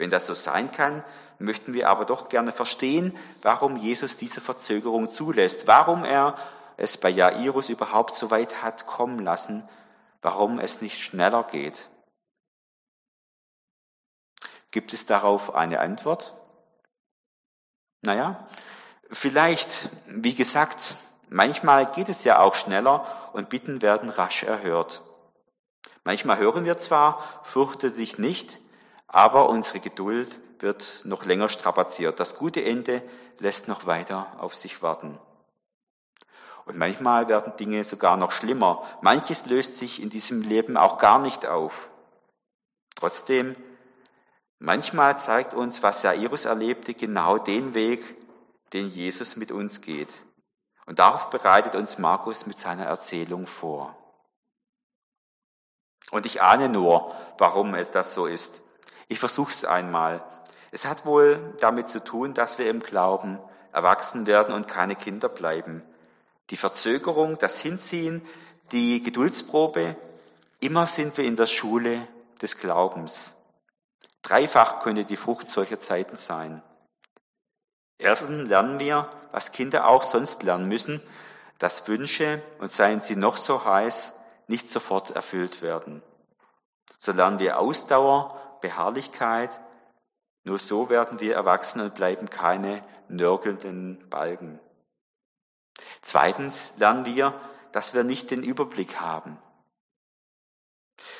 Wenn 0.00 0.08
das 0.08 0.24
so 0.24 0.32
sein 0.32 0.72
kann, 0.72 1.04
möchten 1.38 1.74
wir 1.74 1.90
aber 1.90 2.06
doch 2.06 2.30
gerne 2.30 2.52
verstehen, 2.52 3.14
warum 3.42 3.76
Jesus 3.76 4.16
diese 4.16 4.40
Verzögerung 4.40 5.12
zulässt, 5.12 5.66
warum 5.66 6.06
er 6.06 6.38
es 6.78 6.96
bei 6.96 7.10
Jairus 7.10 7.68
überhaupt 7.68 8.14
so 8.14 8.30
weit 8.30 8.62
hat 8.62 8.86
kommen 8.86 9.18
lassen, 9.18 9.68
warum 10.22 10.58
es 10.58 10.80
nicht 10.80 10.98
schneller 10.98 11.42
geht. 11.42 11.90
Gibt 14.70 14.94
es 14.94 15.04
darauf 15.04 15.54
eine 15.54 15.80
Antwort? 15.80 16.34
Naja, 18.00 18.48
vielleicht, 19.10 19.90
wie 20.06 20.34
gesagt, 20.34 20.94
manchmal 21.28 21.92
geht 21.92 22.08
es 22.08 22.24
ja 22.24 22.38
auch 22.38 22.54
schneller 22.54 23.04
und 23.34 23.50
Bitten 23.50 23.82
werden 23.82 24.08
rasch 24.08 24.44
erhört. 24.44 25.02
Manchmal 26.04 26.38
hören 26.38 26.64
wir 26.64 26.78
zwar, 26.78 27.22
fürchte 27.44 27.90
dich 27.90 28.16
nicht, 28.16 28.58
aber 29.12 29.48
unsere 29.48 29.80
Geduld 29.80 30.40
wird 30.60 31.00
noch 31.04 31.24
länger 31.24 31.48
strapaziert. 31.48 32.20
Das 32.20 32.36
gute 32.36 32.64
Ende 32.64 33.02
lässt 33.38 33.66
noch 33.66 33.86
weiter 33.86 34.28
auf 34.38 34.54
sich 34.54 34.82
warten. 34.82 35.18
Und 36.64 36.78
manchmal 36.78 37.28
werden 37.28 37.56
Dinge 37.56 37.82
sogar 37.84 38.16
noch 38.16 38.30
schlimmer. 38.30 38.86
Manches 39.00 39.46
löst 39.46 39.78
sich 39.78 40.00
in 40.00 40.10
diesem 40.10 40.42
Leben 40.42 40.76
auch 40.76 40.98
gar 40.98 41.18
nicht 41.18 41.46
auf. 41.46 41.90
Trotzdem, 42.94 43.56
manchmal 44.60 45.18
zeigt 45.18 45.54
uns, 45.54 45.82
was 45.82 46.02
Jairus 46.02 46.44
erlebte, 46.44 46.94
genau 46.94 47.38
den 47.38 47.74
Weg, 47.74 48.16
den 48.72 48.90
Jesus 48.90 49.34
mit 49.34 49.50
uns 49.50 49.80
geht. 49.80 50.12
Und 50.86 51.00
darauf 51.00 51.30
bereitet 51.30 51.74
uns 51.74 51.98
Markus 51.98 52.46
mit 52.46 52.58
seiner 52.58 52.84
Erzählung 52.84 53.48
vor. 53.48 53.96
Und 56.12 56.26
ich 56.26 56.42
ahne 56.42 56.68
nur, 56.68 57.12
warum 57.38 57.74
es 57.74 57.90
das 57.90 58.14
so 58.14 58.26
ist. 58.26 58.62
Ich 59.10 59.18
versuche 59.18 59.50
es 59.50 59.64
einmal. 59.64 60.22
Es 60.70 60.84
hat 60.84 61.04
wohl 61.04 61.52
damit 61.58 61.88
zu 61.88 62.02
tun, 62.02 62.32
dass 62.32 62.58
wir 62.58 62.70
im 62.70 62.78
Glauben 62.78 63.40
erwachsen 63.72 64.24
werden 64.24 64.54
und 64.54 64.68
keine 64.68 64.94
Kinder 64.94 65.28
bleiben. 65.28 65.82
Die 66.50 66.56
Verzögerung, 66.56 67.36
das 67.36 67.58
Hinziehen, 67.58 68.24
die 68.70 69.02
Geduldsprobe, 69.02 69.96
immer 70.60 70.86
sind 70.86 71.16
wir 71.16 71.24
in 71.24 71.34
der 71.34 71.46
Schule 71.46 72.06
des 72.40 72.56
Glaubens. 72.56 73.34
Dreifach 74.22 74.78
könnte 74.78 75.04
die 75.04 75.16
Frucht 75.16 75.48
solcher 75.48 75.80
Zeiten 75.80 76.14
sein. 76.14 76.62
Erstens 77.98 78.48
lernen 78.48 78.78
wir, 78.78 79.10
was 79.32 79.50
Kinder 79.50 79.88
auch 79.88 80.04
sonst 80.04 80.44
lernen 80.44 80.68
müssen, 80.68 81.02
dass 81.58 81.88
Wünsche, 81.88 82.44
und 82.60 82.70
seien 82.70 83.00
sie 83.00 83.16
noch 83.16 83.38
so 83.38 83.64
heiß, 83.64 84.12
nicht 84.46 84.70
sofort 84.70 85.10
erfüllt 85.10 85.62
werden. 85.62 86.00
So 86.98 87.10
lernen 87.10 87.40
wir 87.40 87.58
Ausdauer, 87.58 88.40
Beharrlichkeit. 88.60 89.58
Nur 90.44 90.58
so 90.58 90.88
werden 90.88 91.20
wir 91.20 91.34
erwachsen 91.34 91.80
und 91.80 91.94
bleiben 91.94 92.30
keine 92.30 92.82
nörgelnden 93.08 94.08
Balken. 94.08 94.58
Zweitens 96.02 96.72
lernen 96.76 97.04
wir, 97.04 97.34
dass 97.72 97.94
wir 97.94 98.04
nicht 98.04 98.30
den 98.30 98.42
Überblick 98.42 99.00
haben. 99.00 99.38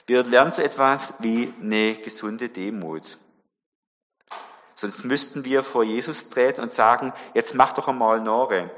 Wir 0.07 0.25
lernen 0.25 0.51
so 0.51 0.63
etwas 0.63 1.15
wie 1.19 1.53
eine 1.61 1.95
gesunde 1.97 2.49
Demut. 2.49 3.19
Sonst 4.75 5.05
müssten 5.05 5.45
wir 5.45 5.63
vor 5.63 5.85
Jesus 5.85 6.31
treten 6.31 6.63
und 6.63 6.73
sagen, 6.73 7.13
jetzt 7.35 7.55
mach 7.55 7.75
doch 7.75 7.89
einmal 7.89 8.21
Nore. 8.21 8.71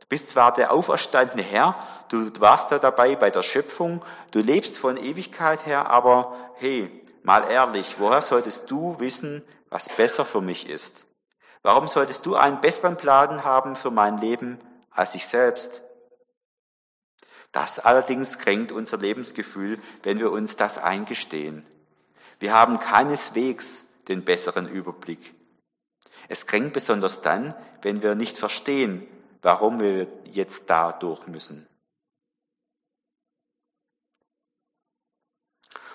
Du 0.00 0.06
bist 0.08 0.30
zwar 0.30 0.54
der 0.54 0.72
auferstandene 0.72 1.42
Herr, 1.42 1.74
du 2.08 2.30
warst 2.40 2.70
da 2.70 2.78
dabei 2.78 3.16
bei 3.16 3.30
der 3.30 3.42
Schöpfung, 3.42 4.04
du 4.30 4.38
lebst 4.38 4.78
von 4.78 4.96
Ewigkeit 4.96 5.66
her, 5.66 5.90
aber 5.90 6.36
hey, 6.54 7.04
mal 7.28 7.50
ehrlich, 7.50 7.96
woher 7.98 8.22
solltest 8.22 8.70
du 8.70 8.98
wissen, 9.00 9.42
was 9.68 9.90
besser 9.90 10.24
für 10.24 10.40
mich 10.40 10.66
ist? 10.66 11.04
Warum 11.60 11.86
solltest 11.86 12.24
du 12.24 12.36
einen 12.36 12.62
besseren 12.62 12.96
Plan 12.96 13.44
haben 13.44 13.76
für 13.76 13.90
mein 13.90 14.16
Leben 14.16 14.58
als 14.90 15.14
ich 15.14 15.26
selbst? 15.26 15.82
Das 17.52 17.80
allerdings 17.80 18.38
kränkt 18.38 18.72
unser 18.72 18.96
Lebensgefühl, 18.96 19.78
wenn 20.02 20.18
wir 20.20 20.32
uns 20.32 20.56
das 20.56 20.78
eingestehen. 20.78 21.66
Wir 22.38 22.54
haben 22.54 22.80
keineswegs 22.80 23.84
den 24.08 24.24
besseren 24.24 24.66
Überblick. 24.66 25.34
Es 26.28 26.46
kränkt 26.46 26.72
besonders 26.72 27.20
dann, 27.20 27.54
wenn 27.82 28.00
wir 28.00 28.14
nicht 28.14 28.38
verstehen, 28.38 29.06
warum 29.42 29.80
wir 29.80 30.06
jetzt 30.24 30.70
da 30.70 30.92
durch 30.92 31.26
müssen. 31.26 31.66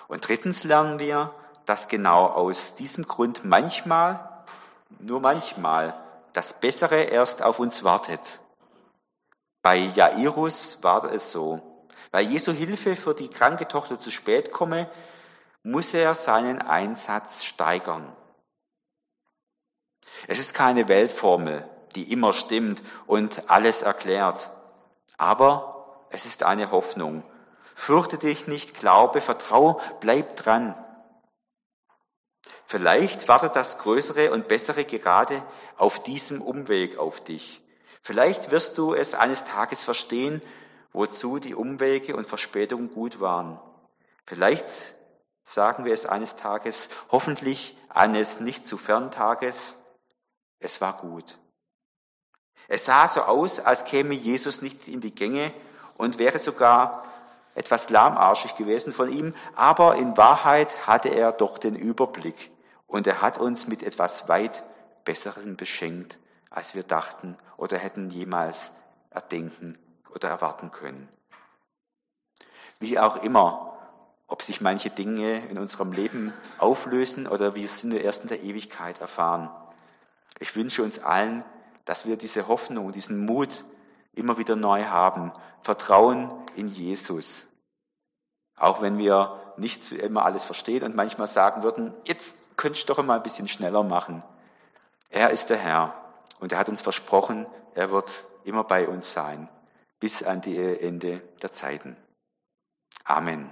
Und 0.08 0.26
drittens 0.26 0.64
lernen 0.64 0.98
wir, 0.98 1.34
dass 1.66 1.88
genau 1.88 2.26
aus 2.26 2.74
diesem 2.74 3.06
Grund 3.06 3.44
manchmal, 3.44 4.44
nur 4.98 5.20
manchmal, 5.20 5.94
das 6.32 6.52
Bessere 6.52 7.02
erst 7.04 7.42
auf 7.42 7.58
uns 7.58 7.84
wartet. 7.84 8.40
Bei 9.62 9.76
Jairus 9.76 10.78
war 10.82 11.04
es 11.04 11.32
so. 11.32 11.60
Weil 12.10 12.26
Jesu 12.26 12.52
Hilfe 12.52 12.96
für 12.96 13.14
die 13.14 13.28
kranke 13.28 13.66
Tochter 13.66 13.98
zu 13.98 14.10
spät 14.10 14.52
komme, 14.52 14.90
muss 15.62 15.94
er 15.94 16.14
seinen 16.14 16.60
Einsatz 16.60 17.44
steigern. 17.44 18.14
Es 20.28 20.38
ist 20.38 20.54
keine 20.54 20.88
Weltformel, 20.88 21.68
die 21.94 22.12
immer 22.12 22.32
stimmt 22.32 22.82
und 23.06 23.48
alles 23.48 23.82
erklärt. 23.82 24.50
Aber 25.16 26.06
es 26.10 26.26
ist 26.26 26.42
eine 26.42 26.70
Hoffnung. 26.70 27.22
Fürchte 27.74 28.18
dich 28.18 28.46
nicht, 28.46 28.74
glaube, 28.74 29.20
vertraue, 29.20 29.80
bleib 30.00 30.36
dran. 30.36 30.74
Vielleicht 32.66 33.28
wartet 33.28 33.56
das 33.56 33.78
Größere 33.78 34.30
und 34.30 34.48
Bessere 34.48 34.84
gerade 34.84 35.42
auf 35.76 36.02
diesem 36.02 36.40
Umweg 36.40 36.98
auf 36.98 37.22
dich. 37.22 37.60
Vielleicht 38.02 38.50
wirst 38.50 38.78
du 38.78 38.94
es 38.94 39.14
eines 39.14 39.44
Tages 39.44 39.82
verstehen, 39.82 40.42
wozu 40.92 41.38
die 41.38 41.54
Umwege 41.54 42.16
und 42.16 42.26
Verspätungen 42.26 42.92
gut 42.92 43.20
waren. 43.20 43.60
Vielleicht 44.26 44.66
sagen 45.44 45.84
wir 45.84 45.92
es 45.92 46.06
eines 46.06 46.36
Tages, 46.36 46.88
hoffentlich 47.10 47.76
eines 47.88 48.40
nicht 48.40 48.66
zu 48.66 48.78
fernen 48.78 49.10
Tages, 49.10 49.76
es 50.58 50.80
war 50.80 50.96
gut. 50.96 51.38
Es 52.68 52.86
sah 52.86 53.08
so 53.08 53.22
aus, 53.22 53.60
als 53.60 53.84
käme 53.84 54.14
Jesus 54.14 54.62
nicht 54.62 54.88
in 54.88 55.00
die 55.00 55.14
Gänge 55.14 55.52
und 55.98 56.18
wäre 56.18 56.38
sogar 56.38 57.04
etwas 57.54 57.88
lahmarschig 57.90 58.56
gewesen 58.56 58.92
von 58.92 59.10
ihm, 59.10 59.34
aber 59.54 59.96
in 59.96 60.16
Wahrheit 60.16 60.86
hatte 60.86 61.08
er 61.08 61.32
doch 61.32 61.58
den 61.58 61.76
Überblick 61.76 62.50
und 62.86 63.06
er 63.06 63.22
hat 63.22 63.38
uns 63.38 63.66
mit 63.66 63.82
etwas 63.82 64.28
weit 64.28 64.64
Besserem 65.04 65.56
beschenkt, 65.56 66.18
als 66.50 66.74
wir 66.74 66.82
dachten 66.82 67.36
oder 67.56 67.78
hätten 67.78 68.10
jemals 68.10 68.72
erdenken 69.10 69.78
oder 70.14 70.28
erwarten 70.28 70.70
können. 70.70 71.08
Wie 72.80 72.98
auch 72.98 73.22
immer, 73.22 73.78
ob 74.26 74.42
sich 74.42 74.60
manche 74.60 74.90
Dinge 74.90 75.46
in 75.46 75.58
unserem 75.58 75.92
Leben 75.92 76.32
auflösen 76.58 77.26
oder 77.26 77.54
wir 77.54 77.64
es 77.64 77.84
nur 77.84 78.00
erst 78.00 78.22
in 78.22 78.28
der 78.28 78.42
Ewigkeit 78.42 79.00
erfahren. 79.00 79.50
Ich 80.40 80.56
wünsche 80.56 80.82
uns 80.82 80.98
allen, 80.98 81.44
dass 81.84 82.06
wir 82.06 82.16
diese 82.16 82.48
Hoffnung, 82.48 82.90
diesen 82.92 83.24
Mut 83.24 83.64
immer 84.14 84.38
wieder 84.38 84.56
neu 84.56 84.84
haben. 84.84 85.32
Vertrauen 85.62 86.30
in 86.56 86.68
Jesus. 86.68 87.46
Auch 88.56 88.82
wenn 88.82 88.98
wir 88.98 89.40
nicht 89.56 89.92
immer 89.92 90.24
alles 90.24 90.44
verstehen 90.44 90.84
und 90.84 90.94
manchmal 90.94 91.26
sagen 91.26 91.62
würden, 91.62 91.92
jetzt 92.04 92.36
könntest 92.56 92.88
du 92.88 92.94
doch 92.94 93.02
mal 93.02 93.16
ein 93.16 93.22
bisschen 93.22 93.48
schneller 93.48 93.82
machen. 93.82 94.24
Er 95.10 95.30
ist 95.30 95.50
der 95.50 95.58
Herr 95.58 95.94
und 96.40 96.52
er 96.52 96.58
hat 96.58 96.68
uns 96.68 96.80
versprochen, 96.80 97.46
er 97.74 97.90
wird 97.90 98.24
immer 98.44 98.64
bei 98.64 98.88
uns 98.88 99.12
sein 99.12 99.48
bis 100.00 100.22
an 100.22 100.40
die 100.40 100.56
Ende 100.58 101.22
der 101.42 101.50
Zeiten. 101.50 101.96
Amen. 103.04 103.48